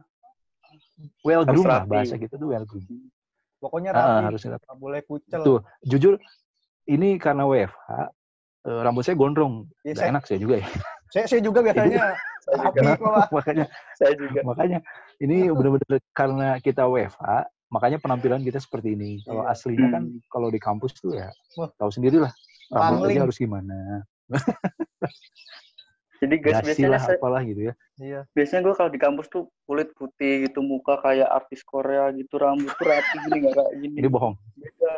[1.20, 1.90] Well Harus groom lah rapi.
[1.90, 2.84] bahasa gitu tuh well groom.
[3.56, 4.64] pokoknya Ah, rapi, harus rapi.
[4.64, 5.42] nggak boleh kucel.
[5.42, 6.14] Tuh, jujur
[6.86, 7.88] ini karena WFH
[8.66, 9.64] eh, rambut saya gondrong.
[9.82, 10.66] Nggak saya, enak saya juga ya.
[11.10, 11.98] saya, saya juga biasanya
[12.46, 13.28] Saya juga, Pak.
[13.34, 13.64] makanya
[13.98, 14.38] saya juga.
[14.46, 14.78] makanya
[15.18, 17.26] ini benar-benar karena kita WFH,
[17.68, 19.18] makanya penampilan kita seperti ini.
[19.20, 19.50] Kalau Iya.
[19.50, 20.22] aslinya kan Hmm.
[20.30, 21.68] kalau di kampus tuh ya Wah.
[21.74, 22.30] tahu sendirilah
[22.70, 23.18] rambut Pangling.
[23.18, 24.06] aja harus gimana.
[26.16, 27.74] Jadi guys Dasi biasanya lah saya, apalah gitu ya.
[27.96, 28.20] Iya.
[28.36, 32.68] biasanya gue kalau di kampus tuh kulit putih gitu muka kayak artis Korea gitu rambut
[32.76, 34.34] tuh rapi gini nggak kayak gini Ini bohong.
[34.56, 34.92] Beda.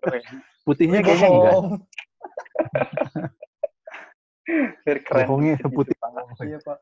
[0.66, 1.54] Putihnya Ini kayaknya enggak.
[1.54, 1.68] bohong.
[4.84, 5.68] Biar keren Bohongnya gitu.
[5.72, 5.96] putih.
[6.44, 6.78] Iya Pak.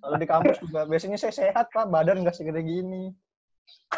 [0.00, 3.12] Kalau di kampus juga biasanya saya sehat Pak, badan nggak segede gini.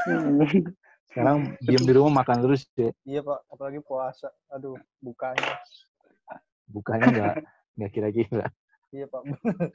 [0.05, 0.45] Hmm.
[1.09, 2.93] Sekarang diam di rumah makan terus ya.
[3.07, 4.29] Iya Pak, apalagi puasa.
[4.53, 5.57] Aduh, bukanya.
[6.69, 7.35] Bukannya enggak
[7.79, 8.47] enggak kira-kira.
[8.91, 9.23] Iya Pak.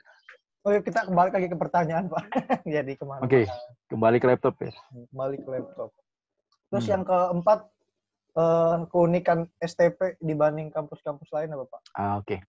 [0.64, 2.24] Oh iya, kita kembali lagi ke pertanyaan Pak.
[2.64, 3.28] Jadi ke mana?
[3.28, 3.44] Oke,
[3.92, 4.72] kembali ke laptop ya.
[5.12, 5.92] Kembali ke laptop.
[6.72, 6.94] Terus Hmm.
[6.96, 7.60] yang keempat,
[8.40, 11.82] eh, keunikan STP dibanding kampus-kampus lain apa Pak?
[12.00, 12.40] Ah, Oke.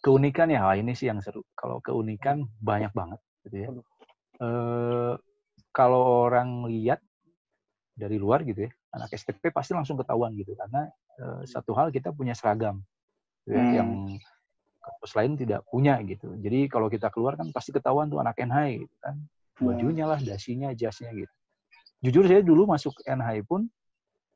[0.00, 1.44] Keunikan ya, wah ini sih yang seru.
[1.52, 3.68] Kalau keunikan banyak banget, gitu ya.
[3.68, 3.84] Aduh.
[4.40, 5.14] Eh,
[5.76, 7.04] kalau orang lihat
[7.92, 10.88] dari luar gitu ya, anak STP pasti langsung ketahuan gitu karena
[11.20, 12.80] eh, satu hal kita punya seragam,
[13.46, 13.72] ya, Hmm.
[13.76, 13.90] yang
[14.80, 16.32] kampus lain tidak punya gitu.
[16.40, 19.16] Jadi kalau kita keluar kan pasti ketahuan tuh anak NHI gitu kan,
[19.60, 21.34] bajunya lah, dasinya, jasnya gitu.
[22.00, 23.68] Jujur saya dulu masuk NHI pun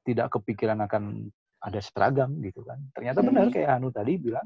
[0.04, 1.32] tidak kepikiran akan
[1.64, 2.76] ada seragam gitu kan.
[2.92, 3.54] Ternyata benar Hmm.
[3.56, 4.44] kayak Anu tadi bilang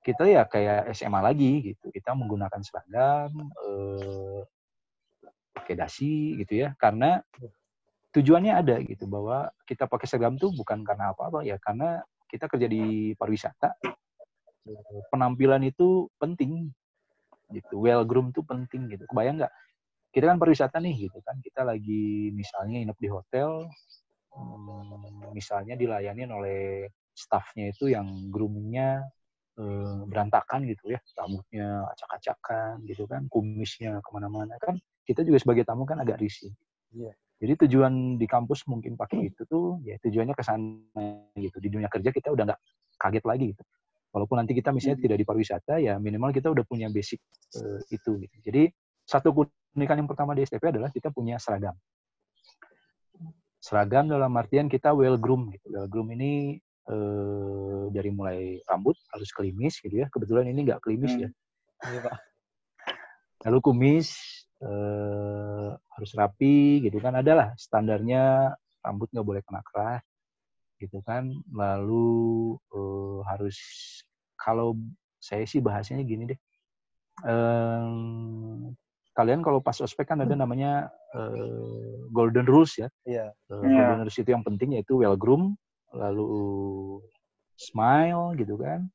[0.00, 1.92] kita ya kayak SMA lagi gitu.
[1.92, 4.40] Kita menggunakan seragam eh,
[5.52, 7.20] pakai dasi gitu ya karena
[8.16, 12.68] tujuannya ada gitu bahwa kita pakai seragam tuh bukan karena apa-apa ya karena kita kerja
[12.68, 13.68] di pariwisata.
[14.68, 16.68] Eh, penampilan itu penting
[17.50, 17.80] gitu.
[17.80, 19.08] Well groom tuh penting gitu.
[19.08, 19.52] Kebayang nggak?
[20.12, 21.40] Kita kan pariwisata nih gitu kan.
[21.40, 23.64] Kita lagi misalnya inap di hotel
[24.36, 26.62] hmm, misalnya dilayani oleh
[27.16, 29.08] staffnya itu yang groomingnya
[29.56, 31.00] eh, berantakan gitu ya.
[31.16, 33.24] Rambutnya acak-acakan gitu kan.
[33.32, 34.60] Kumisnya ke mana-mana.
[34.60, 34.76] Kan
[35.08, 36.52] kita juga sebagai tamu kan agak risih.
[36.92, 37.16] Iya.
[37.38, 41.62] Jadi tujuan di kampus mungkin pakai itu tuh ya tujuannya ke sana gitu.
[41.62, 42.60] Di dunia kerja kita udah nggak
[42.98, 43.62] kaget lagi gitu.
[44.10, 45.04] Walaupun nanti kita misalnya Hmm.
[45.06, 47.22] tidak di pariwisata ya minimal kita udah punya basic
[47.54, 48.36] eh, itu gitu.
[48.42, 48.74] Jadi
[49.06, 51.78] satu keunikan yang pertama di STP adalah kita punya seragam.
[53.58, 55.66] Seragam dalam artian kita well groom gitu.
[55.70, 60.10] Well groom ini eh, dari mulai rambut harus kelimis gitu ya.
[60.10, 61.22] Kebetulan ini nggak kelimis Hmm.
[61.22, 61.30] ya
[61.86, 62.16] Iya, Pak.
[63.46, 64.08] lalu kumis
[64.62, 67.14] eh, harus rapi gitu kan.
[67.18, 70.02] Adalah standarnya rambut nggak boleh kena keras
[70.78, 71.30] gitu kan.
[71.50, 73.56] Lalu eh, harus
[74.38, 74.78] kalau
[75.18, 76.40] saya sih bahasanya gini deh.
[77.26, 78.70] Em,
[79.18, 82.88] kalian kalau pas ospek kan ada namanya eh, golden rules ya.
[83.02, 83.34] Iya.
[83.50, 83.74] Eh, Iya.
[83.74, 85.58] golden rules itu yang penting yaitu well groom
[85.90, 87.02] lalu
[87.58, 88.86] smile gitu kan.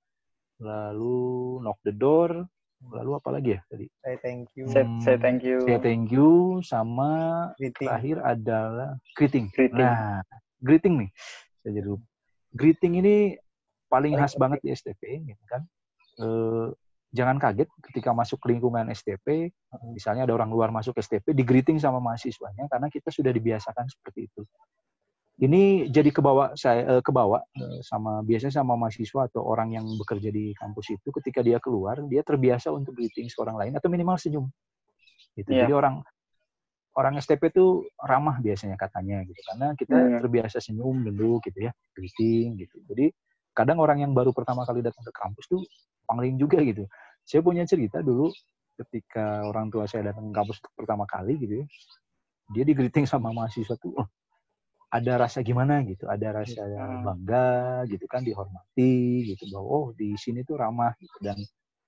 [0.63, 2.47] Lalu knock the door
[2.91, 4.65] lalu apa lagi ya tadi Saya thank you.
[4.67, 5.57] Say, say Hmm, thank you.
[5.63, 6.29] say thank you
[6.61, 7.11] sama
[7.55, 7.87] Greeting.
[7.87, 9.47] terakhir adalah greeting.
[9.55, 9.79] Greeting.
[9.79, 10.19] Nah,
[10.59, 11.09] greeting nih.
[11.63, 12.05] Saya jadi lupa.
[12.53, 13.15] Greeting ini
[13.87, 15.61] paling khas banget di STP gitu kan.
[16.19, 16.67] Eh,
[17.13, 19.53] jangan kaget ketika masuk lingkungan STP,
[19.93, 24.27] misalnya ada orang luar masuk STP, di greeting sama mahasiswanya karena kita sudah dibiasakan seperti
[24.27, 24.41] itu.
[25.33, 30.29] Ini jadi kebawa saya eh, kebawa eh, sama biasanya sama mahasiswa atau orang yang bekerja
[30.29, 34.45] di kampus itu ketika dia keluar dia terbiasa untuk greeting orang lain atau minimal senyum.
[35.33, 35.49] Gitu.
[35.49, 35.65] Iya.
[35.65, 35.95] Jadi orang
[36.93, 40.17] orang STP itu ramah biasanya katanya gitu karena kita Iya.
[40.21, 42.77] terbiasa senyum dulu gitu ya greeting gitu.
[42.85, 43.09] Jadi
[43.57, 45.61] kadang orang yang baru pertama kali datang ke kampus tuh
[46.05, 46.85] pangling juga gitu.
[47.25, 48.29] Saya punya cerita dulu
[48.77, 51.67] ketika orang tua saya datang ke kampus pertama kali gitu ya.
[52.53, 54.07] Dia di greeting sama mahasiswa tuh oh,
[54.93, 57.01] ada rasa gimana gitu, ada rasa Hmm.
[57.01, 61.41] bangga gitu kan dihormati gitu bahwa oh di sini tuh ramah gitu dan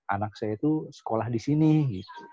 [0.09, 2.23] anak saya tuh sekolah di sini gitu.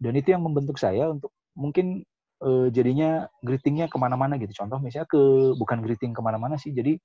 [0.00, 2.00] Dan itu yang membentuk saya untuk mungkin
[2.40, 4.64] eh, jadinya greetingnya ke mana-mana gitu.
[4.64, 5.20] Contoh misalnya ke
[5.58, 6.96] bukan greeting ke mana-mana sih, jadi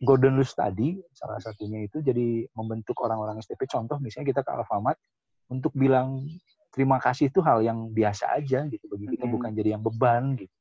[0.00, 3.68] Golden Rules tadi salah satunya itu jadi membentuk orang-orang STP.
[3.68, 4.96] Contoh misalnya kita ke Alfamart
[5.52, 6.24] untuk bilang
[6.72, 10.54] terima kasih itu hal yang biasa aja gitu bagi kita bukan jadi yang beban gitu.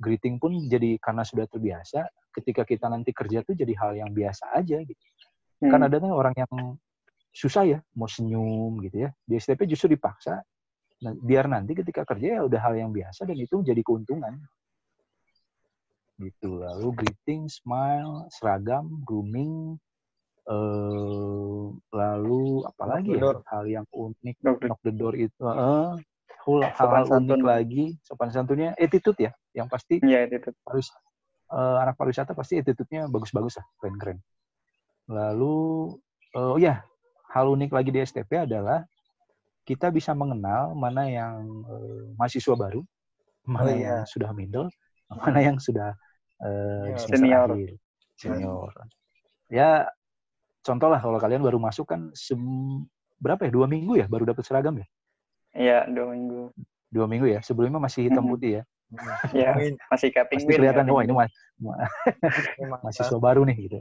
[0.00, 2.08] Greeting pun jadi karena sudah terbiasa.
[2.32, 5.04] Ketika kita nanti kerja tuh jadi hal yang biasa aja gitu.
[5.60, 5.70] Hmm.
[5.70, 6.52] Kan ada tuh orang yang
[7.30, 9.10] susah ya mau senyum gitu ya.
[9.22, 10.40] Di STP justru dipaksa.
[11.00, 14.40] Nah, biar nanti ketika kerja ya udah hal yang biasa dan itu jadi keuntungan.
[16.20, 16.60] Gitu.
[16.60, 19.80] Lalu greeting, smile, seragam, grooming,
[20.50, 25.94] eh lalu apalagi ya hal yang unik knock the door itu eh,
[26.74, 27.40] hal hal unik santun.
[27.44, 30.54] lagi sopan santunnya attitude ya yang pasti tuh.
[30.68, 30.86] harus
[31.52, 34.18] eh, anak pariwisata pasti attitude-nya bagus-bagus lah, keren-keren.
[35.10, 35.56] Lalu
[36.38, 36.82] eh, oh ya,
[37.34, 38.84] hal unik lagi di STP adalah
[39.66, 41.34] kita bisa mengenal mana yang
[41.66, 42.82] eh, mahasiswa baru,
[43.48, 43.94] mana iya.
[43.94, 44.68] yang sudah middle,
[45.22, 45.94] mana yang sudah
[46.82, 46.96] Senior.
[46.96, 47.48] semester Senior.
[47.48, 47.68] akhir,
[48.16, 48.72] senior.
[49.50, 49.88] Ya,
[50.66, 52.86] contoh lah kalau kalian baru masuk kan sem-
[53.20, 54.86] berapa ya dua minggu ya baru dapat seragam ya
[55.62, 56.40] Iya dua minggu.
[56.90, 58.30] dua minggu ya sebelumnya masih hitam Mhm.
[58.30, 58.62] putih ya
[59.30, 59.74] Iya Amin.
[59.86, 60.58] masih kayak pasti penguin.
[60.58, 61.30] kelihatan ya, wah ini penguin.
[61.62, 61.78] ma- ma-
[62.60, 63.78] Memang, mahasiswa baru nih gitu.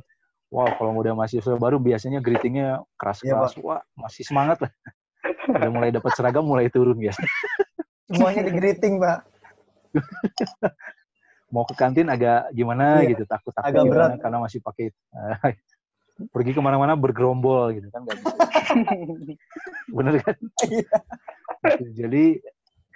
[0.50, 3.54] Wow, kalau udah mahasiswa baru biasanya greetingnya keras-keras.
[3.62, 4.72] Wah, masih semangat lah.
[5.60, 7.22] Udah mulai dapat seragam mulai turun biasa.
[8.10, 9.19] Semuanya di greeting, Pak.
[11.54, 14.22] Mau ke kantin agak gimana Iya, gitu, takut-takut agak gimana, berat.
[14.22, 14.89] karena masih pakai
[16.34, 18.36] pergi ke mana-mana bergerombol gitu kan nggak bisa.
[19.89, 20.36] Bener kan?
[20.65, 20.98] Iya.
[21.93, 22.24] Jadi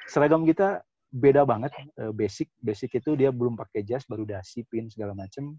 [0.09, 0.81] seragam kita
[1.13, 2.49] beda banget, eh, basic.
[2.57, 5.53] Basic itu dia belum pakai jas, baru dasi, pin segala macem.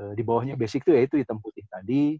[0.00, 2.16] Eh, Di bawahnya basic itu yaitu hitam putih tadi.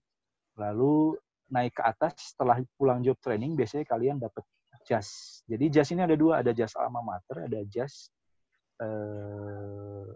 [0.60, 1.16] Lalu
[1.48, 4.44] naik ke atas setelah pulang job training biasanya kalian dapat
[4.84, 5.40] jas.
[5.48, 8.12] Jadi jas ini ada dua, ada jas alma mater, ada jas
[8.80, 10.08] eh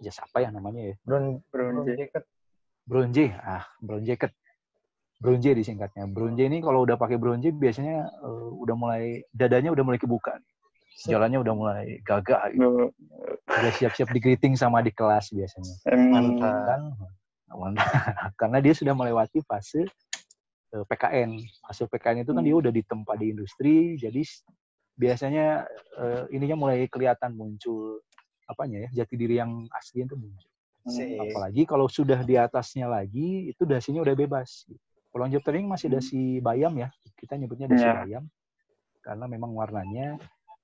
[0.00, 0.94] jas apa ya namanya ya?
[1.04, 2.08] Brown, Brown brown jacket.
[2.12, 2.24] jacket.
[2.88, 3.26] Bronze.
[3.44, 4.32] Ah, brown jacket.
[5.20, 6.08] Bronze disingkatnya.
[6.08, 10.40] Bronze ini kalau udah pakai bronze biasanya eh, udah mulai dadanya udah mulai kebuka.
[11.08, 12.92] Jalannya udah mulai gagah gitu.
[13.46, 15.74] Udah siap-siap di greeting sama di kelas biasanya.
[15.88, 16.54] Mantap.
[16.66, 16.82] Kan
[17.50, 17.88] mantap.
[18.40, 19.88] karena dia sudah melewati fase
[20.70, 21.40] eh, PKN.
[21.64, 22.48] Fase PKN itu kan Hmm.
[22.52, 24.20] dia udah ditempa di industri, jadi
[24.94, 25.64] biasanya
[25.96, 28.04] eh, ininya mulai kelihatan muncul
[28.44, 30.50] apanya ya jati diri yang asli itu muncul.
[30.90, 31.16] Sih.
[31.16, 34.64] Apalagi kalau sudah di atasnya lagi, itu dasinya udah bebas.
[35.10, 35.96] Kalau job training masih Hmm.
[35.98, 37.94] dasi bayam ya, kita nyebutnya dasi Iya.
[38.04, 38.24] bayam
[39.00, 40.20] karena memang warnanya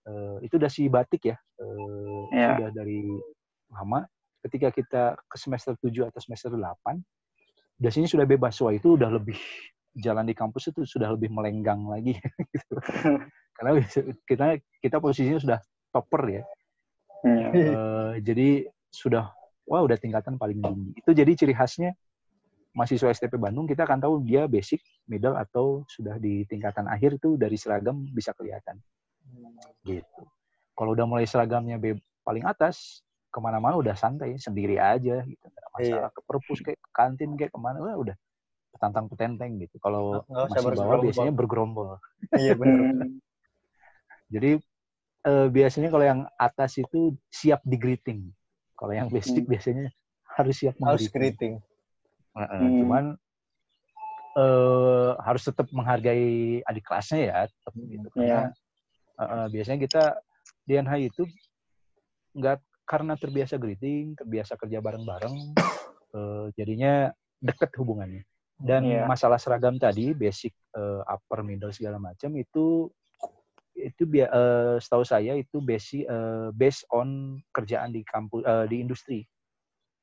[0.07, 1.37] eh, itu dasi batik ya.
[1.61, 2.59] Eh, Iya.
[2.59, 3.01] Sudah dari
[3.71, 4.01] lama.
[4.42, 7.03] Ketika kita ke semester 7 atau semester 8,
[7.79, 8.55] dasinya sudah bebas.
[8.62, 9.38] Wah, itu udah lebih
[9.97, 12.14] jalan di kampus itu sudah lebih melenggang lagi
[12.55, 12.77] gitu.
[13.57, 13.81] Karena
[14.29, 15.59] kita kita posisinya sudah
[15.90, 16.42] topper ya.
[17.27, 17.49] Iya.
[17.51, 18.49] Eh, jadi
[18.92, 19.33] sudah
[19.66, 20.88] wah udah tingkatan paling tinggi.
[20.95, 21.90] Itu jadi ciri khasnya
[22.77, 27.40] mahasiswa STP Bandung kita akan tahu dia basic, middle atau sudah di tingkatan akhir itu
[27.40, 28.77] dari seragam bisa kelihatan
[29.87, 30.22] gitu.
[30.77, 33.01] Kalau udah mulai seragamnya be- paling atas
[33.33, 35.44] ke mana-mana udah santai sendiri aja gitu.
[35.44, 38.16] Nggak ada masalah ke perpus kayak ke kantin kayak ke mana wah, udah
[38.72, 39.77] petantang petenteng gitu.
[39.81, 41.05] Kalau usah masih bawah bergerombol.
[41.05, 41.88] biasanya bergerombol.
[42.37, 42.81] Iya benar.
[42.81, 43.16] Hmm.
[44.35, 44.51] Jadi
[45.27, 48.20] eh, biasanya kalau yang atas itu siap di greeting.
[48.77, 49.53] Kalau yang basic Hmm.
[49.57, 49.87] biasanya
[50.37, 51.62] harus siap Harus greeting.
[52.37, 52.77] Heeh, Hmm.
[52.85, 53.05] Cuman
[54.37, 58.07] eh, harus tetap menghargai adik kelasnya ya, tetap gitu.
[58.12, 58.53] Karena
[59.20, 60.02] eh, biasanya kita
[60.66, 61.24] di NHI itu
[62.37, 65.35] nggak karena terbiasa greeting, terbiasa kerja bareng-bareng,
[66.16, 67.11] eh, jadinya
[67.42, 68.22] deket hubungannya.
[68.57, 69.05] Dan Iya.
[69.05, 72.88] masalah seragam tadi, basic, eh, upper, middle segala macam itu
[73.76, 79.20] itu eh, setahu saya itu basic eh, based on kerjaan di kampus eh, di industri.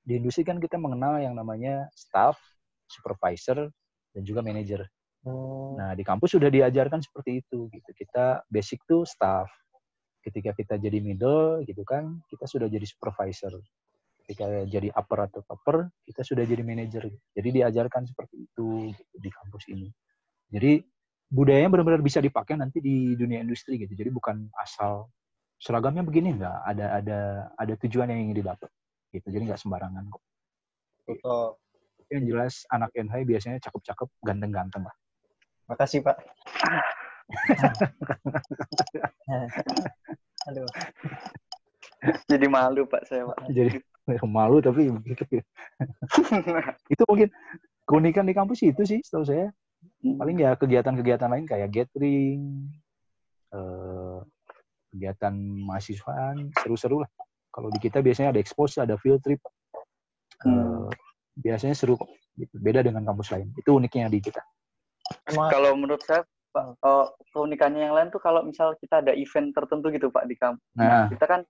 [0.06, 2.38] Di industri kan kita mengenal yang namanya staff,
[2.86, 3.74] supervisor,
[4.14, 4.86] dan juga manager.
[5.24, 5.80] Hmm.
[5.80, 7.90] Nah, di kampus sudah diajarkan seperti itu gitu.
[7.96, 9.48] Kita basic tuh staff.
[10.24, 13.60] Ketika kita jadi middle gitu kan, kita sudah jadi supervisor.
[14.24, 17.12] Ketika jadi upper atau topper, kita sudah jadi manager.
[17.36, 19.88] Jadi diajarkan seperti itu gitu, di kampus ini.
[20.48, 20.80] Jadi
[21.28, 23.92] budayanya benar-benar bisa dipakai nanti di dunia industri gitu.
[23.96, 25.12] Jadi bukan asal
[25.60, 27.20] seragamnya begini enggak, ada ada
[27.56, 28.72] ada tujuan yang ingin didapat
[29.12, 29.28] gitu.
[29.28, 30.24] Jadi nggak sembarangan kok.
[31.04, 31.48] Betul.
[32.12, 34.96] Yang jelas anak NHI biasanya cakep-cakep, ganteng-ganteng lah.
[35.70, 36.18] Makasih Pak.
[40.52, 40.68] Aduh.
[42.28, 43.48] Jadi malu Pak saya Pak.
[43.52, 43.80] Jadi
[44.28, 45.44] malu tapi begitu ya.
[46.94, 47.30] itu mungkin
[47.88, 49.48] keunikan di kampus itu sih setahu saya
[50.04, 52.68] paling ya kegiatan-kegiatan lain kayak gathering
[53.56, 54.20] eh,
[54.92, 55.32] kegiatan
[55.64, 57.10] mahasiswaan seru-seru lah
[57.56, 59.40] kalau di kita biasanya ada expose ada field trip
[60.44, 60.92] Eh, Hmm.
[61.40, 62.60] biasanya seru kok gitu.
[62.60, 64.44] beda dengan kampus lain itu uniknya di kita
[65.28, 69.50] Emang kalau menurut saya Pak, eh, keunikannya yang lain tuh kalau misal kita ada event
[69.58, 70.64] tertentu gitu Pak di kampus.
[70.78, 71.42] nah Kita kan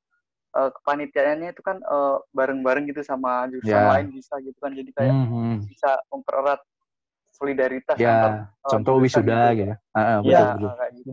[0.54, 3.90] eh, kepanitiaannya itu kan eh, bareng-bareng gitu sama jurusan Ya.
[4.00, 4.72] lain bisa gitu kan.
[4.72, 5.68] Jadi kayak mhm.
[5.68, 6.62] bisa mempererat
[7.34, 9.74] solidaritas ya antar eh, contoh wisuda gitu.
[9.74, 10.72] gitu Ah, ah, Iya, betul, betul.
[10.80, 11.12] kayak gitu.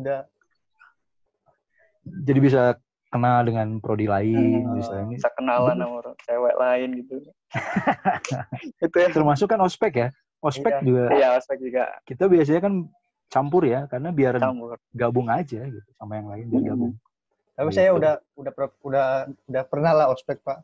[2.11, 2.63] jadi bisa
[3.11, 7.15] kenal dengan prodi lain Hmm, misalnya bisa kenalan sama cewek lain gitu.
[8.87, 9.09] itu ya.
[9.11, 10.09] termasuk kan ospek ya
[10.41, 10.83] ospek Iya.
[10.83, 12.75] juga Iya, aspek juga kita biasanya kan
[13.27, 14.75] campur ya karena biar campur.
[14.91, 16.71] gabung aja gitu sama yang lain biar Hmm.
[16.71, 16.93] gabung
[17.53, 17.77] tapi Gitu.
[17.77, 19.07] saya udah udah udah
[19.47, 20.59] udah pernah lah ospek Pak.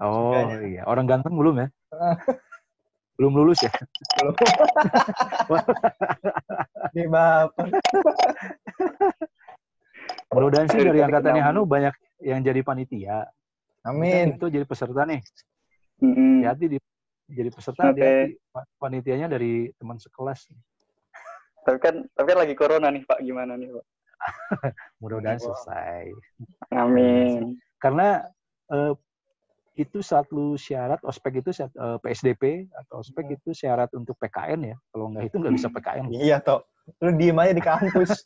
[0.00, 0.56] oh Sukanya.
[0.60, 1.68] iya orang ganteng belum ya
[3.16, 3.70] belum lulus ya
[4.18, 4.34] Belum.
[6.90, 7.66] Di Bapak.
[10.28, 11.54] mudah-mudahan sih dari angkatannya kenal.
[11.54, 13.30] Hanu banyak yang jadi panitia
[13.82, 14.34] Amin.
[14.34, 15.22] itu jadi peserta nih
[15.96, 16.78] hati-hati di
[17.26, 20.52] jadi peserta hati-hati Pa- panitianya dari teman sekelas
[21.64, 23.84] Tapi kan tapi kan lagi corona nih Pak, gimana nih Pak?
[25.00, 25.44] mudah-mudahan Wah.
[25.52, 26.12] selesai
[26.70, 27.56] Amin.
[27.76, 28.24] karena
[28.68, 28.92] eh,
[29.74, 33.36] itu satu syarat ospek itu syarat, eh, PSDP atau ospek Hmm.
[33.36, 36.62] itu syarat untuk PKN ya kalau nggak itu nggak bisa PKN Iya toh.
[37.00, 38.20] Lu diem aja di kampus.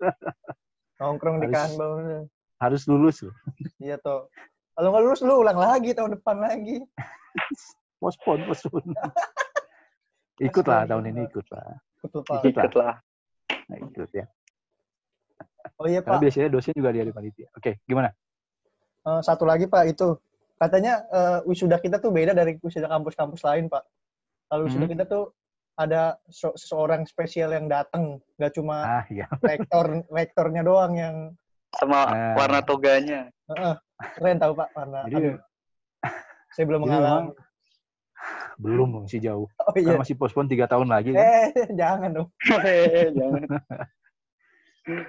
[0.98, 2.24] Nongkrong di kantor.
[2.56, 3.34] harus lulus loh
[3.78, 4.32] Iya toh.
[4.72, 6.80] Kalau nggak lulus lu ulang lagi tahun depan lagi.
[8.02, 8.82] pospon pospon
[10.42, 12.42] ikut lah tahun ini ikut lah Betul Pak.
[12.42, 12.66] Ikut lah.
[12.66, 12.94] Ikut lah.
[13.70, 14.26] nah, ikut ya
[15.78, 16.22] Oh iya karena Pak.
[16.26, 18.10] biasanya dosen juga dia di panitia oke gimana
[19.02, 20.14] Eh, satu lagi Pak itu
[20.56, 23.82] katanya eh, wisuda kita tuh beda dari wisuda kampus-kampus lain Pak.
[24.46, 24.92] Kalau wisuda Hmm.
[24.92, 25.34] kita tuh
[25.74, 31.16] ada so- seseorang spesial yang datang, nggak cuma ah iya rektor rektornya doang yang
[31.72, 32.34] Sama Nah.
[32.36, 33.26] warna toganya.
[33.48, 33.74] Heeh.
[34.14, 35.02] keren tahu Pak warna.
[35.02, 35.36] jadi Aduh,
[36.54, 37.34] saya belum mengalami.
[38.54, 39.94] Belum masih jauh Oh iya.
[39.94, 41.22] kan masih pospon tiga tahun lagi kan?
[41.22, 41.48] Eh
[41.80, 42.28] jangan dong.
[43.18, 43.42] Jangan.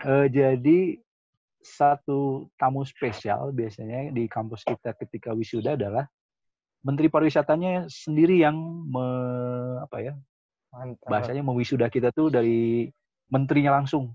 [0.04, 0.80] Eh, jadi
[1.58, 6.06] satu tamu spesial biasanya di kampus kita ketika wisuda adalah
[6.82, 8.54] menteri pariwisatanya sendiri yang
[8.84, 9.06] me,
[9.80, 10.14] apa ya
[10.70, 11.08] Mantap.
[11.08, 12.90] bahasanya mewisuda kita tuh dari
[13.28, 14.14] menterinya langsung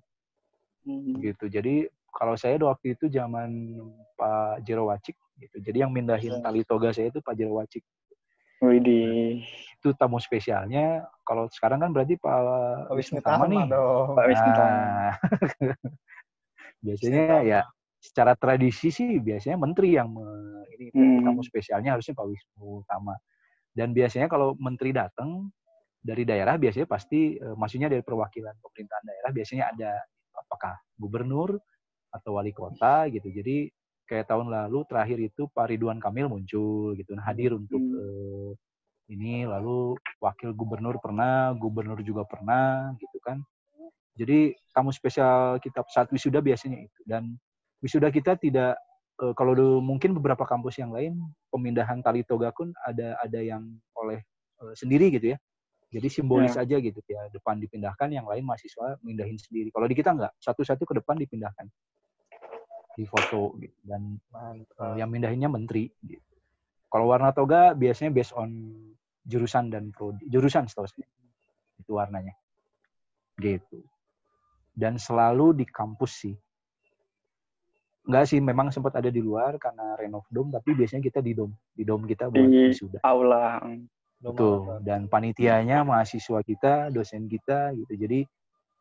[0.79, 1.21] Hmm.
[1.21, 1.49] gitu.
[1.49, 3.77] Jadi kalau saya waktu itu zaman
[4.15, 5.61] Pak Jero Wacik gitu.
[5.61, 6.41] Jadi yang mindahin Ya.
[6.41, 7.85] tali toga saya itu Pak Jero Wacik.
[8.61, 9.43] Widih.
[9.79, 11.07] itu tamu spesialnya.
[11.23, 12.39] Kalau sekarang kan berarti Pak
[12.91, 13.65] Pak Wisnu Tama Tama nih.
[13.71, 14.09] dong.
[14.19, 14.75] Pak Wisnu Tama.
[14.75, 15.15] Nah,
[16.83, 17.61] biasanya ya
[17.99, 21.23] secara tradisi sih biasanya menteri yang me- ini Hmm.
[21.23, 23.15] tamu spesialnya harusnya Pak Wisnu Tama.
[23.71, 25.51] Dan biasanya kalau menteri datang
[25.99, 29.93] dari daerah biasanya pasti eh, maksudnya dari perwakilan pemerintahan daerah biasanya ada
[30.35, 31.59] apakah gubernur
[32.11, 33.31] atau wali kota gitu.
[33.31, 33.71] Jadi
[34.09, 38.01] kayak tahun lalu terakhir itu Pak Ridwan Kamil muncul gitu nah, hadir untuk Hmm.
[38.01, 38.51] eh,
[39.13, 43.41] ini lalu wakil gubernur pernah, gubernur juga pernah gitu kan.
[44.19, 47.37] Jadi tamu spesial kita saat wisuda biasanya itu dan
[47.85, 48.77] wisuda kita tidak
[49.23, 51.17] eh, kalau du- mungkin beberapa kampus yang lain
[51.53, 53.65] pemindahan tali toga pun ada ada yang
[53.97, 54.21] oleh
[54.65, 55.39] eh, sendiri gitu ya.
[55.89, 59.73] Jadi simbolis aja gitu ya depan dipindahkan yang lain mahasiswa mindahin sendiri.
[59.73, 61.65] Kalau di kita enggak, satu-satu ke depan dipindahkan
[62.99, 63.79] di foto gitu.
[63.87, 64.19] dan
[64.83, 66.35] eh, yang mindahinnya menteri gitu.
[66.91, 68.51] Kalau warna toga biasanya based on
[69.23, 71.07] jurusan dan prodi, jurusan setahu saya.
[71.79, 72.35] Itu warnanya.
[73.39, 73.87] Gitu.
[74.75, 76.35] Dan selalu di kampus sih.
[78.09, 81.53] Enggak sih, memang sempat ada di luar karena renov dom, tapi biasanya kita di dom.
[81.77, 82.99] Di dom kita buat Di- wisuda.
[83.05, 83.61] Aula.
[84.19, 84.81] Betul.
[84.81, 87.93] Dan panitianya mahasiswa kita, dosen kita gitu.
[87.95, 88.25] Jadi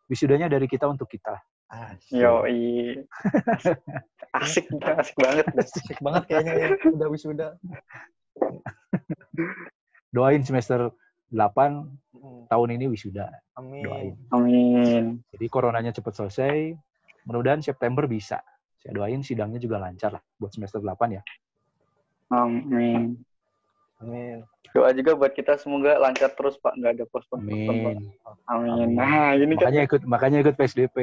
[0.08, 1.36] wisudanya dari kita untuk kita.
[1.68, 2.16] Asik.
[2.16, 2.48] Yo,
[4.40, 5.46] asik, asik banget.
[5.52, 6.68] Asik banget kayaknya ya.
[6.96, 7.48] Udah wisuda.
[10.16, 10.92] Doain semester
[11.32, 13.30] 8 Mm, tahun ini wisuda.
[13.54, 13.86] Amin.
[13.86, 14.14] Doain.
[14.34, 15.06] Amin.
[15.30, 16.74] Jadi coronanya cepat selesai.
[17.30, 18.42] Mudah-mudahan September bisa.
[18.82, 21.22] Saya doain sidangnya juga lancar lah buat semester 8 ya.
[22.34, 23.22] Amin.
[24.02, 24.42] Amin.
[24.74, 27.38] Doa juga buat kita semoga lancar terus Pak, nggak ada pospon.
[27.46, 27.70] Amin.
[27.70, 27.98] Amin.
[28.50, 28.90] Amin.
[28.98, 30.98] Nah, ini kan, Makanya ikut makanya ikut PSDP.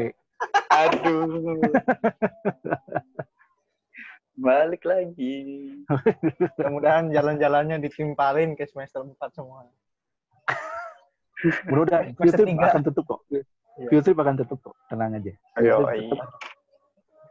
[0.75, 1.63] Aduh.
[4.35, 5.35] Balik lagi.
[6.59, 9.71] Mudah-mudahan jalan-jalannya ditimpalin ke semester 4 semua.
[11.71, 12.67] Mudah-mudahan Semester field trip tiga.
[12.73, 13.21] akan tutup kok.
[13.91, 14.75] Field trip akan tutup kok.
[14.91, 15.33] Tenang aja.
[15.63, 15.87] Ayo.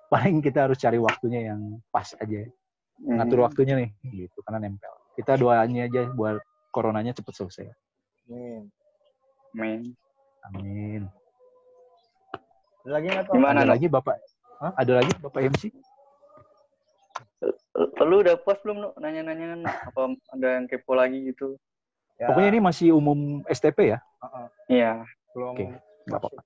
[0.08, 2.42] Paling kita harus cari waktunya yang pas aja.
[3.04, 3.48] Ngatur Hmm.
[3.50, 4.94] waktunya nih gitu karena nempel.
[5.18, 6.40] Kita doanya aja buat
[6.72, 7.68] coronanya cepat selesai.
[8.30, 8.70] Amin.
[9.54, 9.82] Amin.
[10.48, 11.02] Amin.
[12.84, 13.34] Ada lagi nggak tuh?
[13.40, 14.16] Gimana, Ada lagi Bapak?
[14.60, 14.72] Hah?
[14.76, 15.64] Ada lagi Bapak MC?
[18.04, 18.94] Lu udah puas belum, Nuk?
[19.00, 19.72] Nanya-nanya Nuk?
[19.72, 20.02] apa
[20.36, 21.56] ada yang kepo lagi gitu?
[22.20, 24.00] Ya, Pokoknya ini masih umum STP ya.
[24.68, 25.08] Iya.
[25.34, 25.66] belum Oke,
[26.06, 26.44] nggak masuk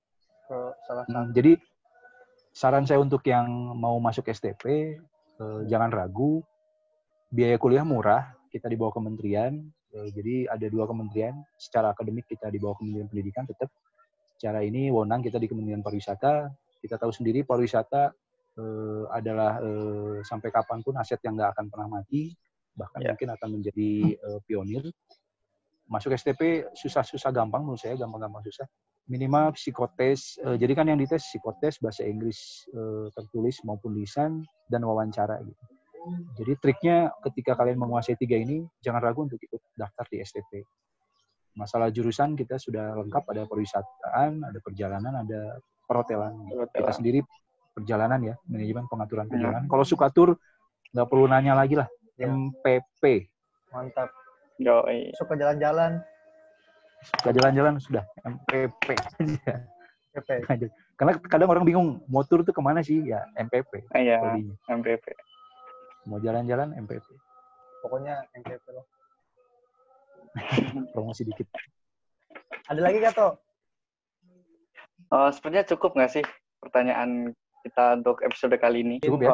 [0.48, 0.58] ke
[0.88, 1.12] salah satu.
[1.12, 1.52] Hmm, jadi
[2.54, 4.96] saran saya untuk yang mau masuk STP
[5.42, 6.40] eh, jangan ragu.
[7.28, 9.58] Biaya kuliah murah, kita di bawah kementerian.
[9.92, 11.34] Eh, jadi ada dua kementerian.
[11.58, 13.68] Secara akademik kita di bawah Kementerian Pendidikan tetap.
[14.38, 16.46] Secara ini wewenang kita di Kementerian Pariwisata.
[16.78, 18.14] Kita tahu sendiri pariwisata
[18.54, 22.30] eh, adalah eh, sampai kapan pun aset yang nggak akan pernah mati,
[22.78, 23.10] bahkan Ya.
[23.18, 24.86] mungkin akan menjadi eh, pionir.
[25.90, 28.70] Masuk STP susah-susah gampang menurut saya, gampang-gampang susah
[29.08, 30.36] minimal psikotes.
[30.44, 35.64] eh, jadi kan yang dites psikotes bahasa Inggris eh, tertulis maupun lisan dan wawancara gitu.
[36.38, 40.62] Jadi triknya ketika kalian menguasai tiga ini jangan ragu untuk ikut daftar di STP.
[41.58, 46.30] Masalah jurusan kita sudah lengkap ada perwisataan, ada perjalanan, ada perhotelan.
[46.46, 46.94] Kita Perhotelan.
[46.94, 47.20] sendiri
[47.74, 49.32] perjalanan ya, manajemen pengaturan Hmm.
[49.34, 49.64] perjalanan.
[49.66, 50.38] Kalau suka tur
[50.94, 51.90] nggak perlu nanya lagi lah.
[52.14, 52.30] Ya.
[52.30, 53.26] MPP.
[53.70, 54.10] Mantap.
[54.56, 55.98] Yo, Suka jalan-jalan.
[57.18, 59.54] Suka jalan-jalan sudah MPP aja.
[60.14, 60.50] PP.
[60.98, 63.02] Karena kadang orang bingung, mau tur tuh ke mana sih?
[63.02, 63.86] Ya MPP.
[63.94, 64.18] Iya.
[64.66, 65.06] MPP.
[66.06, 67.06] Mau jalan-jalan MPP.
[67.82, 68.82] Pokoknya MPP loh.
[70.94, 71.46] Promosi dikit.
[72.68, 73.32] Ada lagi nggak tuh?
[75.08, 76.24] Oh, sepertinya cukup nggak sih
[76.60, 77.32] pertanyaan
[77.64, 78.96] kita untuk episode kali ini?
[79.00, 79.32] Cukup ya?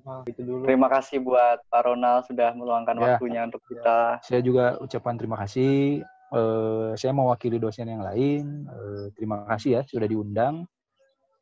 [0.00, 0.64] Nah, itu dulu.
[0.64, 3.02] terima kasih buat Pak Ronald sudah meluangkan Ya.
[3.16, 4.16] waktunya untuk kita.
[4.24, 6.00] Saya juga ucapan terima kasih.
[6.30, 8.64] Eh, saya mewakili dosen yang lain.
[8.70, 10.64] Eh, terima kasih ya sudah diundang.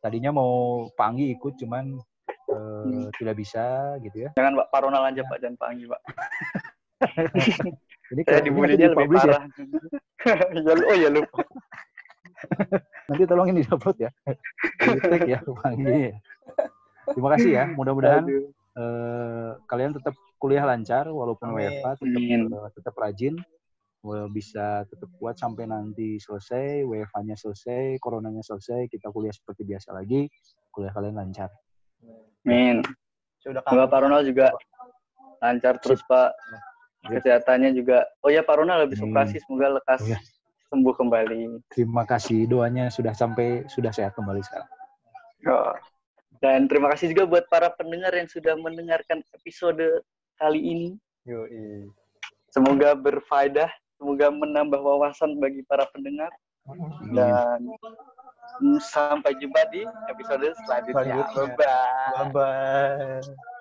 [0.00, 1.98] Tadinya mau Pak Anggi ikut, cuman
[2.48, 4.30] eh, tidak bisa gitu ya.
[4.34, 6.00] Jangan Pak, Ronald aja Pak, jangan Pak Anggi Pak.
[8.09, 9.20] Ini Saya ini dibulinya lebih ya.
[9.20, 9.42] parah.
[10.64, 11.42] ya, lu- oh ya lupa.
[13.09, 14.11] Nanti tolongin di upload ya.
[14.80, 16.16] Di tag ya Pak Anggi.
[17.12, 17.64] Terima kasih ya.
[17.76, 18.24] Mudah-mudahan
[18.78, 21.52] eh, kalian tetap kuliah lancar walaupun.
[21.52, 22.42] WFH tetap Amin.
[22.48, 23.34] eh, tetap rajin
[24.09, 29.92] eh, bisa tetap kuat sampai nanti selesai WFH-nya selesai coronanya selesai kita kuliah seperti biasa
[29.92, 30.30] lagi
[30.72, 31.50] kuliah kalian lancar
[32.46, 32.80] Amin.
[33.42, 34.54] Sudah Pak Ronald juga
[35.42, 36.30] lancar terus Pak.
[37.11, 38.03] Kesehatannya juga.
[38.24, 39.14] Oh ya Pak Ronald habis Amin.
[39.14, 40.18] operasi semoga lekas Iya.
[40.68, 41.64] sembuh kembali.
[41.72, 44.68] terima kasih doanya sudah sampai sudah sehat kembali sekarang
[45.49, 45.72] Oh.
[46.38, 49.82] Dan terima kasih juga buat para pendengar yang sudah mendengarkan episode
[50.38, 50.88] kali ini.
[51.26, 51.86] Yoi.
[52.55, 53.66] Semoga berfaedah
[53.99, 56.30] semoga menambah wawasan bagi para pendengar
[57.11, 57.66] dan
[58.78, 61.26] sampai jumpa di episode selanjutnya.
[61.26, 61.34] Selanjutnya.
[61.34, 62.14] Bye bye.
[62.14, 63.57] Bye bye.